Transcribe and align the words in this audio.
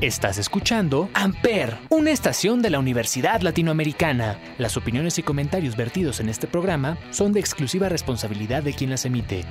Estás 0.00 0.38
escuchando 0.38 1.08
Amper, 1.12 1.76
una 1.90 2.12
estación 2.12 2.62
de 2.62 2.70
la 2.70 2.78
Universidad 2.78 3.40
Latinoamericana. 3.40 4.38
Las 4.56 4.76
opiniones 4.76 5.18
y 5.18 5.24
comentarios 5.24 5.76
vertidos 5.76 6.20
en 6.20 6.28
este 6.28 6.46
programa 6.46 6.96
son 7.10 7.32
de 7.32 7.40
exclusiva 7.40 7.88
responsabilidad 7.88 8.62
de 8.62 8.74
quien 8.74 8.90
las 8.90 9.04
emite. 9.04 9.42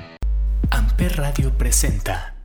Amper 0.72 1.18
Radio 1.18 1.52
presenta. 1.58 2.38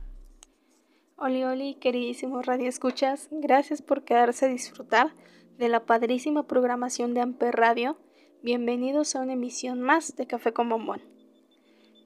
Oli, 1.15 1.45
oli, 1.45 1.75
queridísimos 1.75 2.45
Radio 2.45 2.67
Escuchas, 2.67 3.29
gracias 3.31 3.81
por 3.81 4.03
quedarse 4.03 4.47
a 4.47 4.49
disfrutar 4.49 5.15
de 5.57 5.69
la 5.69 5.85
padrísima 5.85 6.45
programación 6.45 7.13
de 7.13 7.21
Amper 7.21 7.55
Radio. 7.55 7.97
Bienvenidos 8.41 9.15
a 9.15 9.21
una 9.21 9.31
emisión 9.31 9.81
más 9.81 10.17
de 10.17 10.27
Café 10.27 10.51
con 10.51 10.67
Bombón. 10.67 11.01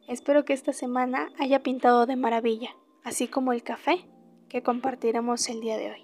Espero 0.08 0.46
que 0.46 0.54
esta 0.54 0.74
semana 0.74 1.30
haya 1.40 1.64
pintado 1.64 2.06
de 2.06 2.18
maravilla, 2.18 2.70
así 3.04 3.28
como 3.28 3.52
el 3.52 3.64
café 3.64 4.06
que 4.50 4.64
compartiremos 4.64 5.50
el 5.50 5.62
día 5.62 5.78
de 5.78 5.92
hoy. 5.92 6.04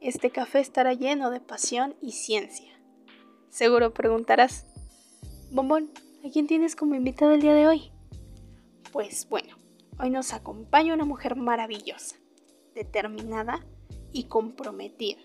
Este 0.00 0.30
café 0.30 0.60
estará 0.60 0.92
lleno 0.92 1.30
de 1.30 1.40
pasión 1.40 1.96
y 2.00 2.12
ciencia. 2.12 2.72
Seguro 3.50 3.92
preguntarás, 3.94 4.66
Bombón, 5.50 5.90
¿a 6.24 6.30
quién 6.30 6.46
tienes 6.46 6.76
como 6.76 6.94
invitado 6.94 7.32
el 7.32 7.40
día 7.40 7.54
de 7.54 7.66
hoy? 7.66 7.90
Pues 8.92 9.28
bueno, 9.28 9.56
hoy 9.98 10.10
nos 10.10 10.32
acompaña 10.32 10.94
una 10.94 11.04
mujer 11.04 11.36
maravillosa, 11.36 12.16
determinada 12.74 13.64
y 14.12 14.24
comprometida, 14.24 15.20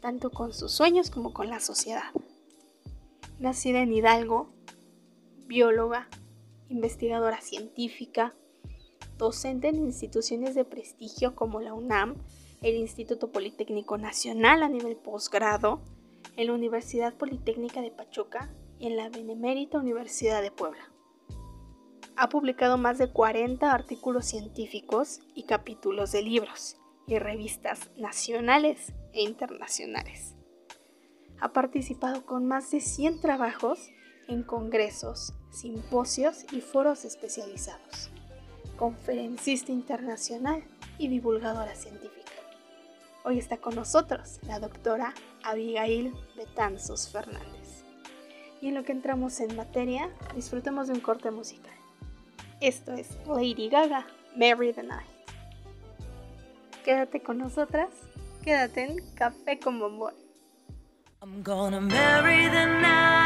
tanto 0.00 0.30
con 0.30 0.52
sus 0.52 0.72
sueños 0.72 1.10
como 1.10 1.32
con 1.32 1.50
la 1.50 1.60
sociedad. 1.60 2.12
Nacida 3.38 3.80
en 3.80 3.92
Hidalgo, 3.92 4.54
bióloga, 5.46 6.08
investigadora 6.68 7.40
científica, 7.40 8.34
docente 9.16 9.68
en 9.68 9.76
instituciones 9.76 10.54
de 10.54 10.64
prestigio 10.64 11.34
como 11.34 11.60
la 11.60 11.74
UNAM, 11.74 12.16
el 12.62 12.76
Instituto 12.76 13.30
Politécnico 13.30 13.98
Nacional 13.98 14.62
a 14.62 14.68
nivel 14.68 14.96
posgrado, 14.96 15.80
en 16.36 16.48
la 16.48 16.54
Universidad 16.54 17.14
Politécnica 17.14 17.80
de 17.80 17.90
Pachuca 17.90 18.50
y 18.78 18.86
en 18.86 18.96
la 18.96 19.08
Benemérita 19.08 19.78
Universidad 19.78 20.42
de 20.42 20.50
Puebla. 20.50 20.90
Ha 22.16 22.28
publicado 22.28 22.78
más 22.78 22.98
de 22.98 23.10
40 23.10 23.72
artículos 23.72 24.26
científicos 24.26 25.20
y 25.34 25.44
capítulos 25.44 26.12
de 26.12 26.22
libros 26.22 26.76
y 27.06 27.18
revistas 27.18 27.90
nacionales 27.96 28.92
e 29.12 29.22
internacionales. 29.22 30.34
Ha 31.40 31.52
participado 31.52 32.24
con 32.24 32.46
más 32.46 32.70
de 32.70 32.80
100 32.80 33.20
trabajos 33.20 33.90
en 34.28 34.42
congresos, 34.42 35.34
simposios 35.50 36.46
y 36.52 36.60
foros 36.60 37.04
especializados 37.04 38.13
conferencista 38.76 39.72
internacional 39.72 40.62
y 40.98 41.08
divulgadora 41.08 41.74
científica. 41.74 42.32
Hoy 43.24 43.38
está 43.38 43.56
con 43.56 43.74
nosotros 43.74 44.38
la 44.46 44.60
doctora 44.60 45.14
Abigail 45.42 46.12
Betanzos 46.36 47.08
Fernández. 47.08 47.84
Y 48.60 48.68
en 48.68 48.74
lo 48.74 48.84
que 48.84 48.92
entramos 48.92 49.40
en 49.40 49.56
materia, 49.56 50.10
disfrutemos 50.34 50.88
de 50.88 50.94
un 50.94 51.00
corte 51.00 51.30
musical. 51.30 51.74
Esto 52.60 52.92
es 52.92 53.16
Lady 53.26 53.68
Gaga, 53.68 54.06
Marry 54.36 54.72
the 54.72 54.82
Night. 54.82 55.08
Quédate 56.84 57.22
con 57.22 57.38
nosotras, 57.38 57.90
quédate 58.42 58.84
en 58.84 59.14
Café 59.14 59.58
con 59.58 59.78
Bombón. 59.78 60.14
I'm 61.22 61.42
gonna 61.42 61.80
marry 61.80 62.50
the 62.50 62.66
night. 62.66 63.24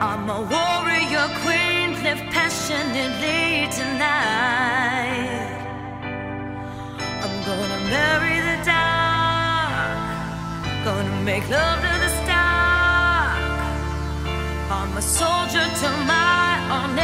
I'm 0.00 0.28
a 0.28 0.40
warrior 0.40 1.28
queen, 1.42 2.02
live 2.02 2.18
passionately 2.34 3.68
tonight. 3.70 5.50
I'm 7.22 7.44
gonna 7.46 7.80
marry 7.88 8.40
the 8.40 8.58
dark, 8.64 9.96
gonna 10.84 11.22
make 11.22 11.48
love 11.48 11.80
to 11.80 11.94
the 12.04 12.10
stark. 12.22 13.38
I'm 14.68 14.96
a 14.96 15.02
soldier 15.02 15.66
to 15.82 15.88
my 16.06 16.58
own 16.76 16.98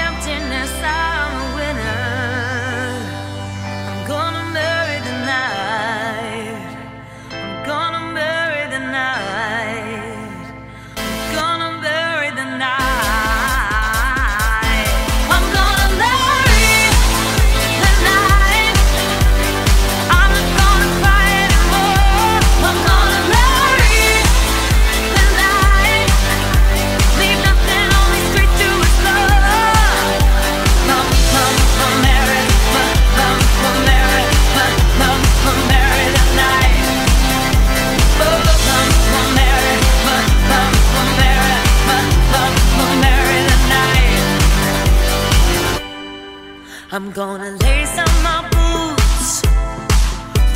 I'm 46.92 47.12
gonna 47.12 47.52
lace 47.62 47.98
up 47.98 48.10
my 48.24 48.48
boots, 48.50 49.42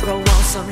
throw 0.01 0.17
on 0.17 0.43
some 0.43 0.69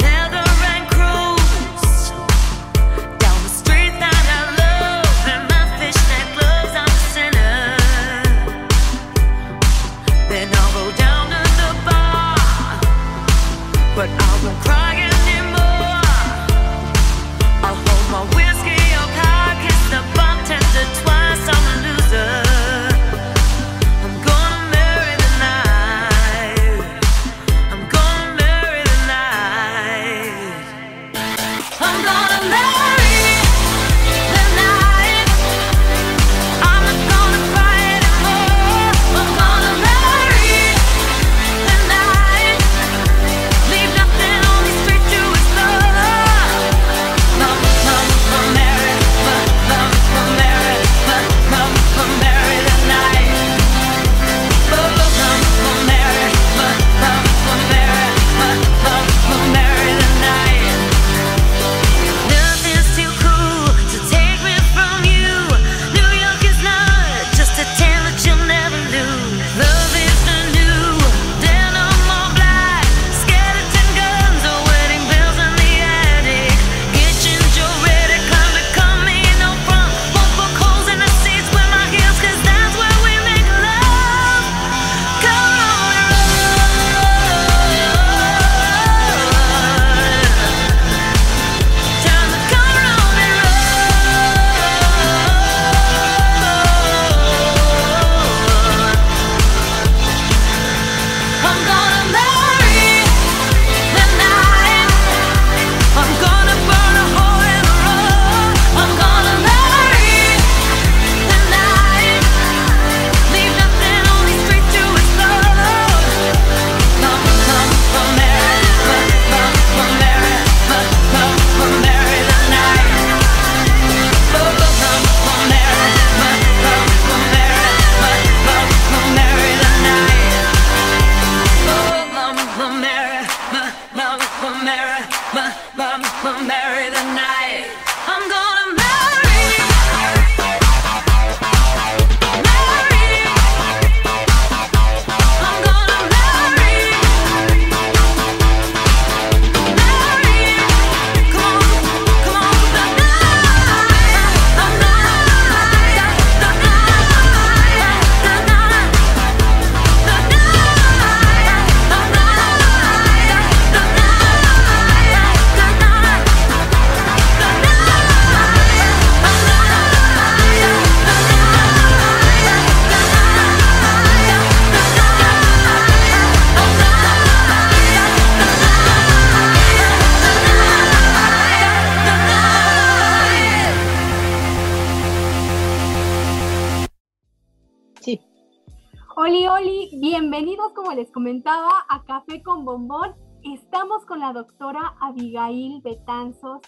como 190.74 190.92
les 190.92 191.12
comentaba 191.12 191.72
a 191.90 192.04
Café 192.04 192.42
con 192.42 192.66
Bombón. 192.66 193.16
Estamos 193.44 194.06
con 194.06 194.20
la 194.20 194.34
doctora 194.34 194.96
Abigail 195.02 195.82
Betanzos, 195.82 196.62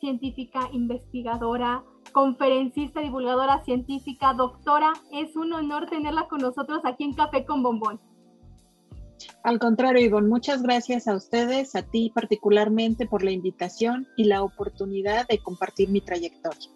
científica 0.00 0.68
investigadora, 0.72 1.82
conferencista, 2.12 3.00
divulgadora 3.00 3.64
científica, 3.64 4.34
doctora. 4.34 4.92
Es 5.12 5.36
un 5.36 5.52
honor 5.52 5.86
tenerla 5.88 6.28
con 6.28 6.40
nosotros 6.40 6.80
aquí 6.84 7.04
en 7.04 7.14
Café 7.14 7.44
con 7.44 7.62
Bombón. 7.62 8.00
Al 9.42 9.58
contrario, 9.58 10.04
Ivonne, 10.04 10.28
muchas 10.28 10.62
gracias 10.62 11.08
a 11.08 11.16
ustedes, 11.16 11.74
a 11.74 11.82
ti 11.82 12.12
particularmente 12.14 13.06
por 13.06 13.22
la 13.24 13.30
invitación 13.30 14.06
y 14.16 14.24
la 14.24 14.42
oportunidad 14.42 15.26
de 15.28 15.38
compartir 15.38 15.88
mi 15.88 16.02
trayectoria. 16.02 16.68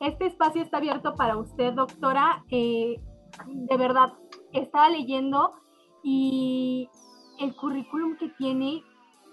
Este 0.00 0.26
espacio 0.26 0.60
está 0.60 0.76
abierto 0.76 1.14
para 1.14 1.38
usted, 1.38 1.72
doctora. 1.72 2.44
Eh, 2.50 3.00
de 3.46 3.76
verdad, 3.76 4.12
estaba 4.52 4.90
leyendo 4.90 5.52
y 6.04 6.88
el 7.40 7.56
currículum 7.56 8.16
que 8.16 8.28
tiene, 8.28 8.84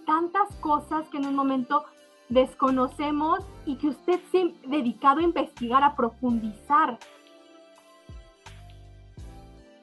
tantas 0.08 0.56
cosas 0.62 1.08
que 1.10 1.18
en 1.18 1.28
un 1.28 1.36
momento 1.36 1.84
desconocemos 2.30 3.40
y 3.66 3.76
que 3.76 3.90
usted 3.90 4.20
se 4.32 4.42
ha 4.42 4.70
dedicado 4.70 5.20
a 5.20 5.24
investigar, 5.24 5.84
a 5.84 5.96
profundizar. 5.96 6.98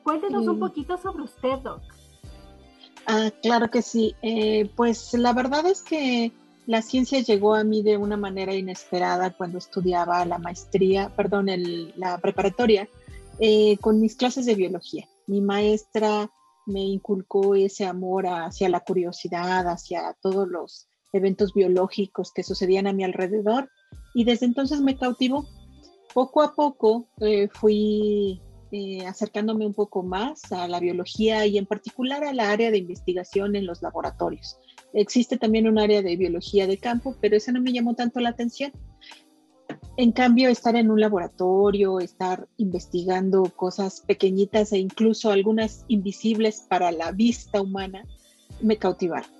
Cuéntenos 0.03 0.49
un 0.49 0.59
poquito 0.59 0.97
sobre 0.97 1.25
usted, 1.25 1.59
Doc. 1.59 1.83
Ah, 3.07 3.31
claro 3.43 3.71
que 3.71 3.83
sí. 3.83 4.17
Eh, 4.23 4.71
pues 4.75 5.13
la 5.13 5.35
verdad 5.35 5.67
es 5.67 5.83
que 5.83 6.33
la 6.67 6.81
ciencia 6.81 7.21
llegó 7.21 7.55
a 7.55 7.65
mí 7.65 7.83
de 7.83 7.99
una 7.99 8.17
manera 8.17 8.55
inesperada 8.55 9.31
cuando 9.31 9.59
estudiaba 9.59 10.25
la 10.25 10.39
maestría, 10.39 11.11
perdón, 11.15 11.49
la 11.97 12.19
preparatoria. 12.19 12.89
Eh, 13.41 13.79
con 13.81 14.01
mis 14.01 14.17
clases 14.17 14.47
de 14.47 14.57
biología. 14.57 15.07
Mi 15.29 15.41
maestra 15.41 16.29
me 16.69 16.83
inculcó 16.83 17.55
ese 17.55 17.87
amor 17.87 18.27
hacia 18.27 18.69
la 18.69 18.81
curiosidad, 18.81 19.67
hacia 19.69 20.17
todos 20.21 20.47
los 20.49 20.89
eventos 21.13 21.55
biológicos 21.55 22.33
que 22.33 22.43
sucedían 22.43 22.87
a 22.87 22.93
mi 22.93 23.03
alrededor 23.05 23.71
y 24.15 24.25
desde 24.25 24.47
entonces 24.47 24.81
me 24.81 24.97
cautivó. 24.97 25.47
Poco 26.15 26.43
a 26.43 26.55
poco 26.55 27.09
eh, 27.21 27.49
fui 27.49 28.41
eh, 28.71 29.07
acercándome 29.07 29.67
un 29.67 29.75
poco 29.75 30.03
más 30.03 30.53
a 30.53 30.69
la 30.69 30.81
biología 30.81 31.47
y 31.47 31.59
en 31.59 31.67
particular 31.67 32.25
a 32.25 32.33
la 32.33 32.51
área 32.51 32.71
de 32.71 32.79
investigación 32.79 33.57
en 33.57 33.67
los 33.67 33.83
laboratorios. 33.83 34.59
Existe 34.93 35.37
también 35.37 35.69
un 35.69 35.79
área 35.79 36.03
de 36.03 36.17
biología 36.17 36.67
de 36.67 36.79
campo, 36.79 37.17
pero 37.21 37.37
esa 37.37 37.53
no 37.53 37.61
me 37.61 37.73
llamó 37.73 37.95
tanto 37.95 38.21
la 38.21 38.31
atención. 38.31 38.73
En 39.97 40.13
cambio, 40.13 40.49
estar 40.49 40.77
en 40.77 40.91
un 40.91 41.01
laboratorio, 41.01 41.99
estar 41.99 42.49
investigando 42.57 43.45
cosas 43.57 44.01
pequeñitas 44.07 44.73
e 44.73 44.79
incluso 44.79 45.31
algunas 45.31 45.85
invisibles 45.89 46.65
para 46.69 46.93
la 46.93 47.11
vista 47.13 47.61
humana, 47.61 48.05
me 48.61 48.77
cautivaron. 48.77 49.31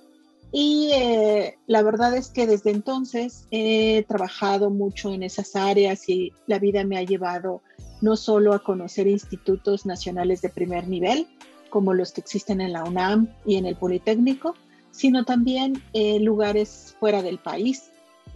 Y 0.51 0.89
eh, 0.93 1.57
la 1.67 1.83
verdad 1.83 2.15
es 2.17 2.29
que 2.29 2.47
desde 2.47 2.71
entonces 2.71 3.45
he 3.51 4.03
trabajado 4.07 4.69
mucho 4.69 5.13
en 5.13 5.23
esas 5.23 5.55
áreas 5.55 6.09
y 6.09 6.33
la 6.47 6.57
vida 6.57 6.83
me 6.83 6.97
ha 6.97 7.03
llevado 7.03 7.61
no 8.01 8.15
solo 8.15 8.53
a 8.53 8.63
conocer 8.63 9.07
institutos 9.07 9.85
nacionales 9.85 10.41
de 10.41 10.49
primer 10.49 10.87
nivel, 10.87 11.27
como 11.69 11.93
los 11.93 12.11
que 12.11 12.21
existen 12.21 12.61
en 12.61 12.73
la 12.73 12.83
UNAM 12.83 13.27
y 13.45 13.57
en 13.57 13.65
el 13.65 13.75
Politécnico, 13.75 14.55
sino 14.91 15.23
también 15.23 15.83
eh, 15.93 16.19
lugares 16.19 16.95
fuera 16.99 17.21
del 17.21 17.37
país, 17.37 17.91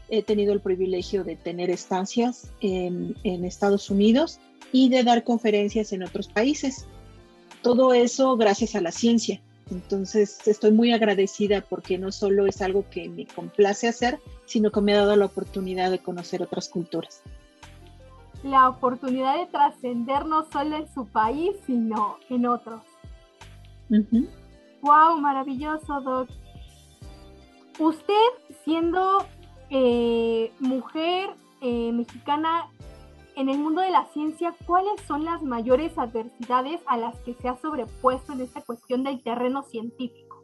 he 0.10 0.24
tenido 0.24 0.54
el 0.54 0.60
privilegio 0.60 1.24
de 1.24 1.36
tener 1.36 1.70
estancias 1.70 2.52
en, 2.62 3.16
Estados 3.24 3.90
Unidos 3.90 4.40
y 4.72 4.90
de 4.90 5.04
dar 5.04 5.24
conferencias 5.24 5.94
en 5.94 6.04
otros 6.04 6.28
países. 6.28 6.86
Todo 7.62 7.94
eso 7.94 8.36
gracias 8.38 8.76
a 8.76 8.82
la 8.82 8.92
ciencia. 8.92 9.42
Entonces 9.72 10.46
estoy 10.48 10.72
muy 10.72 10.92
agradecida 10.92 11.62
porque 11.62 11.98
no 11.98 12.12
solo 12.12 12.46
es 12.46 12.62
algo 12.62 12.86
que 12.90 13.08
me 13.08 13.26
complace 13.26 13.88
hacer, 13.88 14.20
sino 14.46 14.72
que 14.72 14.82
me 14.82 14.94
ha 14.94 14.98
dado 14.98 15.16
la 15.16 15.26
oportunidad 15.26 15.90
de 15.90 16.00
conocer 16.00 16.42
otras 16.42 16.68
culturas. 16.70 17.22
La 18.44 18.68
oportunidad 18.68 19.38
de 19.38 19.46
trascender 19.46 20.26
no 20.26 20.46
solo 20.52 20.76
en 20.76 20.94
su 20.94 21.06
país, 21.08 21.52
sino 21.66 22.18
en 22.30 22.46
otros. 22.46 22.82
¡Wow! 24.82 25.18
Maravilloso, 25.22 26.02
Doc. 26.02 26.30
Usted, 27.80 28.14
siendo 28.66 29.26
eh, 29.76 30.52
mujer 30.60 31.32
eh, 31.62 31.92
mexicana 31.92 32.72
en 33.36 33.50
el 33.50 33.58
mundo 33.58 33.82
de 33.82 33.90
la 33.90 34.06
ciencia, 34.14 34.56
¿cuáles 34.68 35.02
son 35.08 35.26
las 35.26 35.42
mayores 35.42 35.98
adversidades 35.98 36.80
a 36.86 36.96
las 36.98 37.20
que 37.22 37.34
se 37.34 37.48
ha 37.48 37.60
sobrepuesto 37.60 38.34
en 38.34 38.42
esta 38.42 38.62
cuestión 38.62 39.04
del 39.04 39.24
terreno 39.24 39.64
científico? 39.64 40.44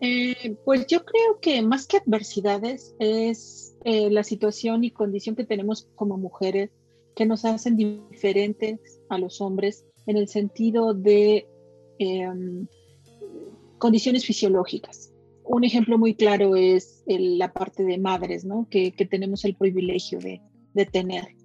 Eh, 0.00 0.56
pues 0.64 0.88
yo 0.88 1.04
creo 1.04 1.38
que 1.40 1.62
más 1.62 1.86
que 1.86 1.98
adversidades 1.98 2.96
es 2.98 3.76
la 3.84 4.24
situación 4.24 4.82
y 4.82 4.90
condición 4.90 5.36
que 5.36 5.44
tenemos 5.44 5.88
como 5.94 6.16
mujeres 6.16 6.70
que 7.14 7.24
nos 7.24 7.44
hacen 7.44 7.76
diferentes 7.76 9.00
a 9.08 9.18
los 9.18 9.40
hombres 9.40 9.84
en 10.06 10.16
el 10.16 10.26
sentido 10.26 10.92
de 10.92 11.48
em, 11.98 12.66
condiciones 13.78 14.24
fisiológicas 14.24 15.11
un 15.52 15.64
ejemplo 15.64 15.98
muy 15.98 16.14
claro 16.14 16.56
es 16.56 17.04
la 17.06 17.52
parte 17.52 17.84
de 17.84 17.98
madres, 17.98 18.44
¿no? 18.44 18.66
Que, 18.70 18.90
tenemos 19.10 19.44
el 19.44 19.54
privilegio 19.54 20.18
de, 20.18 20.40
tener. 20.86 21.36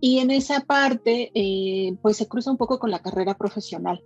Y 0.00 0.18
en 0.18 0.30
esa 0.30 0.60
parte, 0.60 1.30
eh, 1.34 1.96
pues 2.02 2.18
se 2.18 2.28
cruza 2.28 2.50
un 2.50 2.58
poco 2.58 2.78
con 2.78 2.90
la 2.90 3.00
carrera 3.00 3.34
profesional 3.38 4.02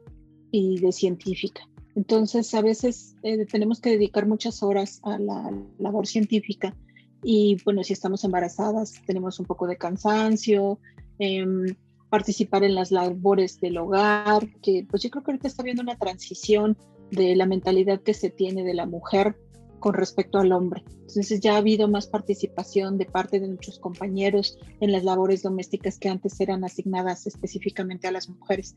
y 0.52 0.78
de 0.78 0.92
científica. 0.92 1.68
Entonces, 1.97 2.54
a 2.54 2.62
veces 2.62 3.16
eh, 3.25 3.47
tenemos 3.47 3.80
que 3.80 3.90
dedicar 3.90 4.28
muchas 4.28 4.62
horas 4.62 5.00
a 5.02 5.18
la 5.18 5.52
labor 5.78 6.06
científica 6.06 6.76
y, 7.25 7.56
bueno, 7.64 7.83
si 7.83 7.95
estamos 7.95 8.23
embarazadas, 8.23 8.92
tenemos 9.06 9.40
un 9.40 9.47
poco 9.47 9.66
de 9.66 9.76
cansancio, 9.76 10.78
em, 11.18 11.75
participar 12.11 12.62
en 12.62 12.76
las 12.76 12.92
labores 12.92 13.59
del 13.59 13.78
hogar, 13.78 14.47
que 14.62 14.87
pues 14.88 15.02
yo 15.02 15.11
creo 15.11 15.25
que 15.25 15.33
ahorita 15.33 15.49
está 15.49 15.62
habiendo 15.62 15.83
una 15.83 15.97
transición 15.97 16.76
de 17.10 17.36
la 17.36 17.46
mentalidad 17.46 18.00
que 18.00 18.14
se 18.14 18.30
tiene 18.30 18.64
de 18.64 18.75
la 18.75 18.86
mujer 18.86 19.36
con 19.80 19.94
respecto 19.94 20.38
al 20.38 20.52
hombre. 20.52 20.82
Entonces 20.86 21.40
ya 21.40 21.54
ha 21.54 21.58
habido 21.58 21.88
más 21.88 22.06
participación 22.06 22.98
de 22.98 23.06
parte 23.06 23.38
de 23.38 23.48
nuestros 23.48 23.78
compañeros 23.78 24.58
en 24.80 24.92
las 24.92 25.04
labores 25.04 25.42
domésticas 25.42 25.98
que 25.98 26.08
antes 26.08 26.40
eran 26.40 26.64
asignadas 26.64 27.26
específicamente 27.26 28.08
a 28.08 28.12
las 28.12 28.28
mujeres. 28.28 28.76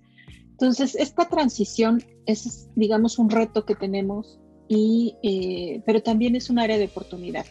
Entonces 0.51 0.95
esta 0.95 1.27
transición 1.27 2.03
es, 2.25 2.69
digamos, 2.75 3.17
un 3.17 3.29
reto 3.29 3.65
que 3.65 3.75
tenemos, 3.75 4.39
y, 4.67 5.15
eh, 5.23 5.81
pero 5.85 6.03
también 6.03 6.35
es 6.35 6.49
un 6.49 6.59
área 6.59 6.77
de 6.77 6.85
oportunidad. 6.85 7.45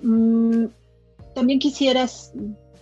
Mm, 0.00 0.66
también 1.34 1.58
quisieras 1.58 2.32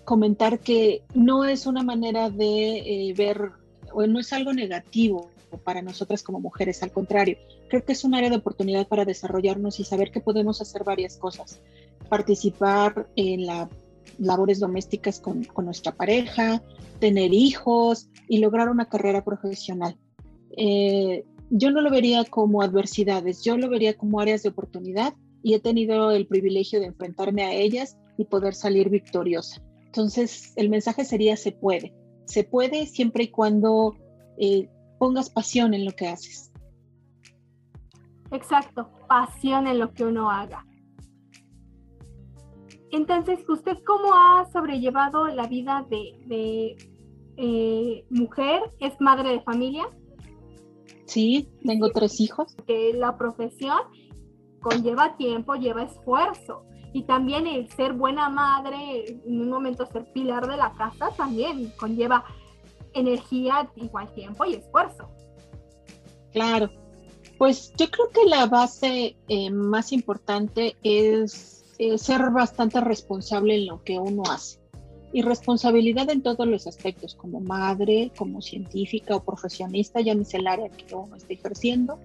comentar 0.05 0.61
que 0.61 1.03
no 1.15 1.45
es 1.45 1.67
una 1.67 1.83
manera 1.83 2.31
de 2.31 3.09
eh, 3.09 3.15
ver, 3.15 3.51
o 3.93 4.07
no 4.07 4.21
es 4.21 4.33
algo 4.33 4.53
negativo 4.53 5.31
para 5.65 5.83
nosotras 5.83 6.23
como 6.23 6.41
mujeres, 6.41 6.83
al 6.83 6.93
contrario, 6.93 7.39
creo 7.69 7.85
que 7.85 7.93
es 7.93 8.05
un 8.05 8.15
área 8.15 8.31
de 8.31 8.37
oportunidad 8.37 8.87
para 8.87 9.05
desarrollarnos 9.05 9.81
y 9.81 9.85
saber 9.85 10.11
que 10.11 10.21
podemos 10.21 10.61
hacer 10.61 10.85
varias 10.85 11.17
cosas, 11.17 11.61
participar 12.09 13.09
en 13.17 13.47
las 13.47 13.69
labores 14.19 14.61
domésticas 14.61 15.21
con, 15.21 15.47
nuestra 15.65 15.93
pareja, 15.93 16.63
tener 16.99 17.33
hijos 17.33 18.09
y 18.29 18.39
lograr 18.39 18.69
una 18.69 18.89
carrera 18.89 19.25
profesional. 19.25 19.97
Eh, 20.57 21.25
yo 21.51 21.71
no 21.71 21.81
lo 21.81 21.91
vería 21.91 22.25
como 22.25 22.63
adversidades, 22.63 23.43
yo 23.43 23.57
lo 23.57 23.69
vería 23.69 23.97
como 23.97 24.21
áreas 24.21 24.43
de 24.43 24.51
oportunidad 24.51 25.15
y 25.43 25.55
he 25.55 25.61
tenido 25.61 26.11
el 26.11 26.27
privilegio 26.27 26.81
de 26.81 26.87
enfrentarme 26.87 27.45
a 27.45 27.55
ellas 27.55 27.97
y 28.17 28.25
poder 28.25 28.55
salir 28.55 28.91
victoriosa. 28.91 29.63
Entonces, 29.87 30.53
el 30.57 30.69
mensaje 30.69 31.05
sería 31.05 31.37
se 31.37 31.53
puede. 31.53 31.95
Se 32.27 32.45
puede 32.45 32.87
siempre 32.87 33.25
y 33.25 33.29
cuando 33.29 33.97
eh, 34.39 34.69
pongas 34.99 35.31
pasión 35.31 35.75
en 35.75 35.85
lo 35.85 35.93
que 35.93 36.09
haces. 36.09 36.53
Exacto, 38.31 38.91
pasión 39.09 39.67
en 39.67 39.79
lo 39.79 39.93
que 39.93 40.05
uno 40.05 40.31
haga. 40.31 40.65
Entonces, 42.91 43.39
¿usted 43.49 43.77
cómo 43.87 44.15
ha 44.15 44.47
sobrellevado 44.53 45.29
la 45.29 45.47
vida 45.47 45.87
de, 45.91 46.77
eh, 47.37 48.05
mujer? 48.11 48.63
¿Es 48.81 48.99
madre 49.01 49.31
de 49.31 49.41
familia? 49.43 49.85
Sí, 51.07 51.49
tengo 51.65 51.91
tres 51.91 52.21
hijos. 52.21 52.55
Que 52.67 52.93
la 52.95 53.17
profesión 53.17 53.79
conlleva 54.61 55.17
tiempo, 55.17 55.55
lleva 55.55 55.85
esfuerzo. 55.85 56.65
Y 56.95 57.05
también 57.05 57.47
el 57.47 57.69
ser 57.71 57.93
buena 57.93 58.31
madre, 58.31 59.21
en 59.27 59.41
un 59.41 59.51
momento 59.51 59.85
ser 59.87 60.11
pilar 60.13 60.47
de 60.47 60.57
la 60.57 60.73
casa, 60.73 61.11
también 61.17 61.71
conlleva 61.79 62.25
energía, 62.95 63.71
igual 63.77 64.13
tiempo 64.15 64.45
y 64.45 64.55
esfuerzo. 64.55 65.09
Claro, 66.33 66.71
pues 67.39 67.73
yo 67.77 67.91
creo 67.91 68.09
que 68.11 68.29
la 68.29 68.47
base 68.47 69.17
eh, 69.29 69.51
más 69.51 69.93
importante 69.93 70.77
es 70.83 71.59
ser 71.97 72.31
bastante 72.31 72.81
responsable 72.81 73.55
en 73.55 73.67
lo 73.67 73.83
que 73.85 73.99
uno 73.99 74.23
hace. 74.31 74.59
y 75.11 75.23
responsabilidad 75.23 76.11
en 76.11 76.23
todos 76.23 76.47
los 76.47 76.67
aspectos, 76.67 77.15
como 77.15 77.41
madre, 77.41 78.13
como 78.19 78.43
científica 78.43 79.17
o 79.17 79.25
profesionista, 79.25 80.03
ya 80.03 80.13
es 80.13 80.35
el 80.35 80.47
área 80.47 80.69
que 80.69 80.95
uno 80.95 81.17
está 81.17 81.33
ejerciendo, 81.33 81.99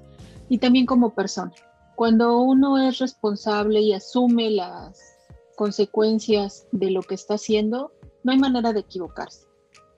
y 0.48 0.58
también 0.58 0.86
como 0.86 1.14
persona. 1.14 1.52
Cuando 1.96 2.40
uno 2.40 2.78
es 2.78 3.00
responsable 3.00 3.82
y 3.82 3.92
asume 3.92 4.52
las 4.52 5.18
consecuencias 5.58 6.66
de 6.72 6.92
lo 6.92 7.02
que 7.02 7.16
está 7.16 7.34
haciendo, 7.34 7.92
no 8.24 8.32
hay 8.32 8.40
manera 8.40 8.72
de 8.72 8.80
equivocarse. 8.80 9.48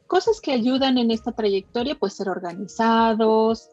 Cosas 0.07 0.39
que 0.41 0.51
ayudan 0.51 0.97
en 0.97 1.11
esta 1.11 1.31
trayectoria, 1.31 1.95
pues 1.95 2.13
ser 2.13 2.29
organizados, 2.29 3.69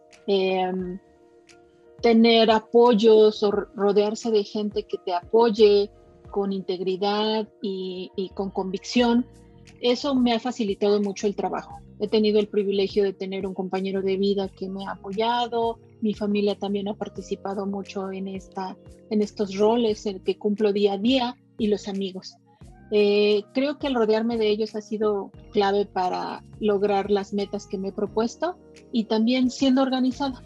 Eh, 22.94 23.44
creo 23.54 23.78
que 23.78 23.86
el 23.86 23.94
rodearme 23.94 24.36
de 24.36 24.50
ellos 24.50 24.74
ha 24.74 24.82
sido 24.82 25.30
clave 25.50 25.86
para 25.86 26.44
lograr 26.60 27.10
las 27.10 27.32
metas 27.32 27.66
que 27.66 27.78
me 27.78 27.88
he 27.88 27.92
propuesto 27.92 28.58
y 28.92 29.04
también 29.04 29.50
siendo 29.50 29.80
organizada. 29.80 30.42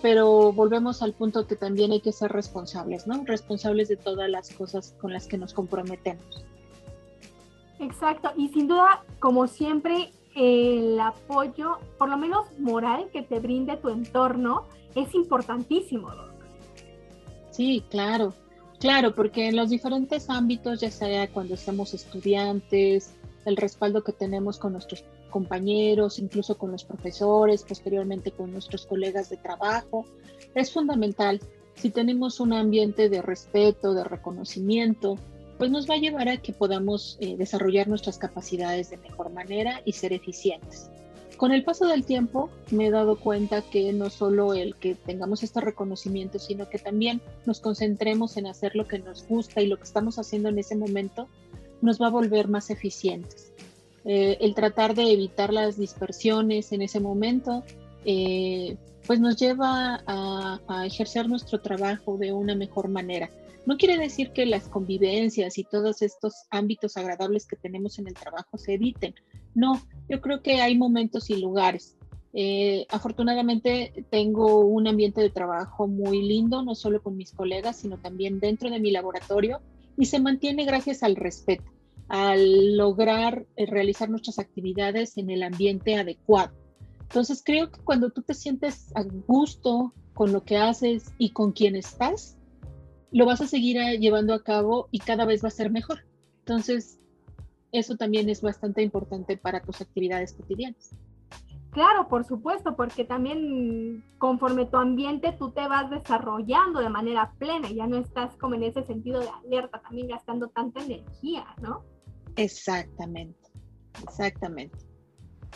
Pero 0.00 0.52
volvemos 0.52 1.02
al 1.02 1.12
punto 1.12 1.46
que 1.46 1.56
también 1.56 1.92
hay 1.92 2.00
que 2.00 2.12
ser 2.12 2.32
responsables, 2.32 3.06
¿no? 3.06 3.22
Responsables 3.26 3.88
de 3.88 3.96
todas 3.96 4.30
las 4.30 4.50
cosas 4.50 4.94
con 4.98 5.12
las 5.12 5.26
que 5.26 5.36
nos 5.36 5.52
comprometemos. 5.52 6.24
Exacto, 7.78 8.30
y 8.34 8.48
sin 8.48 8.66
duda, 8.66 9.04
como 9.18 9.46
siempre, 9.46 10.10
el 10.34 10.98
apoyo, 10.98 11.78
por 11.98 12.08
lo 12.08 12.16
menos 12.16 12.46
moral, 12.58 13.10
que 13.12 13.22
te 13.22 13.40
brinde 13.40 13.76
tu 13.76 13.90
entorno 13.90 14.64
es 14.94 15.14
importantísimo, 15.14 16.08
Sí, 17.50 17.84
claro, 17.88 18.34
claro, 18.78 19.14
porque 19.14 19.48
en 19.48 19.56
los 19.56 19.70
diferentes 19.70 20.30
ámbitos, 20.30 20.80
ya 20.80 20.90
sea 20.90 21.30
cuando 21.32 21.56
somos 21.56 21.94
estudiantes, 21.94 23.14
el 23.44 23.56
respaldo 23.56 24.02
que 24.02 24.12
tenemos 24.12 24.58
con 24.58 24.72
nuestros 24.72 25.04
compañeros, 25.30 26.18
incluso 26.18 26.56
con 26.56 26.70
los 26.72 26.84
profesores, 26.84 27.64
posteriormente 27.64 28.30
con 28.30 28.52
nuestros 28.52 28.86
colegas 28.86 29.30
de 29.30 29.36
trabajo, 29.36 30.04
es 30.54 30.72
fundamental. 30.72 31.40
Si 31.74 31.90
tenemos 31.90 32.40
un 32.40 32.52
ambiente 32.52 33.08
de 33.08 33.20
respeto, 33.20 33.94
de 33.94 34.04
reconocimiento, 34.04 35.18
pues 35.58 35.70
nos 35.70 35.88
va 35.88 35.94
a 35.94 35.98
llevar 35.98 36.28
a 36.28 36.36
que 36.36 36.52
podamos 36.52 37.16
eh, 37.20 37.36
desarrollar 37.36 37.88
nuestras 37.88 38.18
capacidades 38.18 38.90
de 38.90 38.96
mejor 38.96 39.32
manera 39.32 39.82
y 39.84 39.92
ser 39.92 40.12
eficientes. 40.12 40.90
Con 41.36 41.52
el 41.52 41.64
paso 41.64 41.86
del 41.86 42.04
tiempo 42.04 42.48
me 42.70 42.86
he 42.86 42.90
dado 42.90 43.18
cuenta 43.18 43.62
que 43.62 43.92
no 43.92 44.08
solo 44.08 44.54
el 44.54 44.76
que 44.76 44.94
tengamos 44.94 45.42
este 45.42 45.60
reconocimiento, 45.60 46.38
sino 46.38 46.68
que 46.68 46.78
también 46.78 47.20
nos 47.44 47.60
concentremos 47.60 48.36
en 48.36 48.46
hacer 48.46 48.76
lo 48.76 48.86
que 48.86 49.00
nos 49.00 49.26
gusta 49.26 49.60
y 49.60 49.66
lo 49.66 49.76
que 49.76 49.82
estamos 49.82 50.18
haciendo 50.18 50.48
en 50.48 50.58
ese 50.58 50.76
momento 50.76 51.28
nos 51.82 52.00
va 52.00 52.06
a 52.06 52.10
volver 52.10 52.48
más 52.48 52.70
eficientes. 52.70 53.52
Eh, 54.04 54.38
el 54.40 54.54
tratar 54.54 54.94
de 54.94 55.10
evitar 55.12 55.52
las 55.52 55.76
dispersiones 55.76 56.72
en 56.72 56.82
ese 56.82 57.00
momento, 57.00 57.64
eh, 58.04 58.76
pues 59.06 59.18
nos 59.18 59.36
lleva 59.36 60.02
a 60.06 60.86
ejercer 60.86 61.28
nuestro 61.28 61.60
trabajo 61.60 62.16
de 62.16 62.32
una 62.32 62.54
mejor 62.54 62.88
manera. 62.88 63.28
No 63.66 63.78
quiere 63.78 63.96
decir 63.98 64.32
que 64.32 64.44
las 64.44 64.68
convivencias 64.68 65.56
y 65.58 65.64
todos 65.64 66.02
estos 66.02 66.34
ámbitos 66.50 66.96
agradables 66.96 67.46
que 67.46 67.56
tenemos 67.56 67.98
en 67.98 68.08
el 68.08 68.14
trabajo 68.14 68.58
se 68.58 68.74
eviten. 68.74 69.14
No, 69.54 69.80
yo 70.08 70.20
creo 70.20 70.42
que 70.42 70.60
hay 70.60 70.76
momentos 70.76 71.30
y 71.30 71.36
lugares. 71.36 71.96
Eh, 72.34 72.86
afortunadamente 72.90 74.06
tengo 74.10 74.60
un 74.60 74.88
ambiente 74.88 75.20
de 75.20 75.30
trabajo 75.30 75.86
muy 75.86 76.20
lindo, 76.20 76.62
no 76.62 76.74
solo 76.74 77.02
con 77.02 77.16
mis 77.16 77.32
colegas, 77.32 77.76
sino 77.76 77.96
también 77.98 78.40
dentro 78.40 78.68
de 78.70 78.80
mi 78.80 78.90
laboratorio 78.90 79.60
y 79.96 80.06
se 80.06 80.18
mantiene 80.18 80.64
gracias 80.64 81.02
al 81.02 81.16
respeto, 81.16 81.70
al 82.08 82.76
lograr 82.76 83.46
eh, 83.56 83.66
realizar 83.66 84.10
nuestras 84.10 84.38
actividades 84.38 85.16
en 85.16 85.30
el 85.30 85.42
ambiente 85.42 85.96
adecuado. 85.96 86.52
Entonces 87.02 87.42
creo 87.44 87.70
que 87.70 87.80
cuando 87.80 88.10
tú 88.10 88.22
te 88.22 88.34
sientes 88.34 88.90
a 88.96 89.04
gusto 89.04 89.94
con 90.12 90.32
lo 90.32 90.42
que 90.42 90.56
haces 90.56 91.12
y 91.18 91.30
con 91.30 91.52
quien 91.52 91.76
estás, 91.76 92.36
lo 93.14 93.26
vas 93.26 93.40
a 93.40 93.46
seguir 93.46 93.76
eh, 93.76 93.98
llevando 93.98 94.34
a 94.34 94.42
cabo 94.42 94.88
y 94.90 94.98
cada 94.98 95.24
vez 95.24 95.42
va 95.42 95.48
a 95.48 95.52
ser 95.52 95.70
mejor. 95.70 96.00
Entonces, 96.40 97.00
eso 97.70 97.96
también 97.96 98.28
es 98.28 98.42
bastante 98.42 98.82
importante 98.82 99.36
para 99.36 99.62
tus 99.62 99.80
actividades 99.80 100.32
cotidianas. 100.34 100.90
Claro, 101.70 102.08
por 102.08 102.24
supuesto, 102.24 102.74
porque 102.74 103.04
también 103.04 104.04
conforme 104.18 104.66
tu 104.66 104.78
ambiente 104.78 105.32
tú 105.38 105.52
te 105.52 105.66
vas 105.68 105.90
desarrollando 105.90 106.80
de 106.80 106.88
manera 106.88 107.32
plena, 107.38 107.70
ya 107.70 107.86
no 107.86 107.98
estás 107.98 108.36
como 108.36 108.56
en 108.56 108.64
ese 108.64 108.82
sentido 108.82 109.20
de 109.20 109.28
alerta, 109.28 109.80
también 109.80 110.08
gastando 110.08 110.48
tanta 110.48 110.82
energía, 110.82 111.46
¿no? 111.62 111.84
Exactamente, 112.34 113.48
exactamente. 114.02 114.76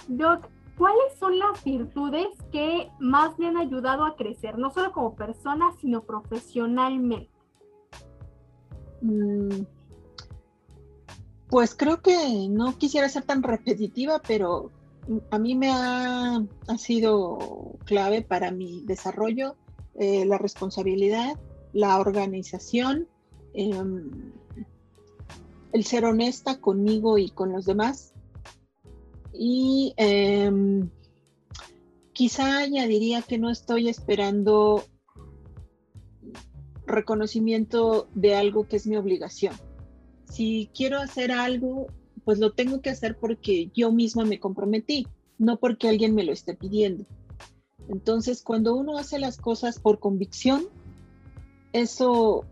Doc, 0.07 0.49
¿cuáles 0.77 1.19
son 1.19 1.41
las 1.41 1.65
virtudes 1.65 2.29
que 2.53 2.88
más 3.00 3.37
le 3.38 3.49
han 3.49 3.57
ayudado 3.57 4.05
a 4.05 4.15
crecer, 4.15 4.59
no 4.59 4.71
solo 4.71 4.93
como 4.93 5.17
persona, 5.17 5.73
sino 5.81 6.05
profesionalmente? 6.05 7.38
Mm, 9.00 9.62
pues 11.49 11.75
creo 11.75 12.02
que 12.02 12.49
no 12.50 12.76
quisiera 12.76 13.09
ser 13.09 13.25
tan 13.25 13.43
repetitiva, 13.43 14.21
pero 14.26 14.71
a 15.31 15.38
mí 15.38 15.55
me 15.55 15.71
ha, 15.71 16.45
sido 16.76 17.76
clave 17.85 18.23
para 18.23 18.50
mi 18.50 18.83
desarrollo 18.85 19.57
eh, 19.95 20.26
la 20.26 20.38
responsabilidad, 20.38 21.38
la 21.73 21.99
organización, 21.99 23.09
em, 23.55 24.33
el 25.73 25.85
ser 25.85 26.05
honesta 26.05 26.61
conmigo 26.61 27.19
y 27.19 27.31
con 27.31 27.52
los 27.52 27.64
demás. 27.64 28.12
Y 29.33 29.95
em, 29.97 30.90
quizá 32.12 32.59
añadiría 32.59 33.23
que 33.23 33.38
no 33.38 33.50
estoy 33.50 33.88
esperando 33.88 34.85
reconocimiento 36.88 38.09
de 38.14 38.35
algo 38.35 38.66
que 38.66 38.76
es 38.76 38.87
mi 38.87 38.97
obligación. 38.97 39.54
Si 40.25 40.71
quiero 40.75 40.99
hacer 40.99 41.33
algo, 41.33 41.87
pues 42.25 42.38
lo 42.38 42.52
tengo 42.52 42.80
que 42.80 42.90
hacer 42.90 43.16
porque 43.16 43.71
yo 43.75 43.92
misma 43.92 44.25
me 44.25 44.40
comprometí, 44.40 45.07
no 45.38 45.59
porque 45.59 45.88
alguien 45.88 46.14
me 46.14 46.25
lo 46.25 46.33
esté 46.33 46.54
pidiendo. 46.54 47.07
Entonces, 47.88 48.42
cuando 48.42 48.75
uno 48.75 48.99
hace 48.99 49.18
las 49.18 49.38
cosas 49.38 49.78
por 49.78 49.99
convicción, 49.99 50.66
eso 51.73 52.45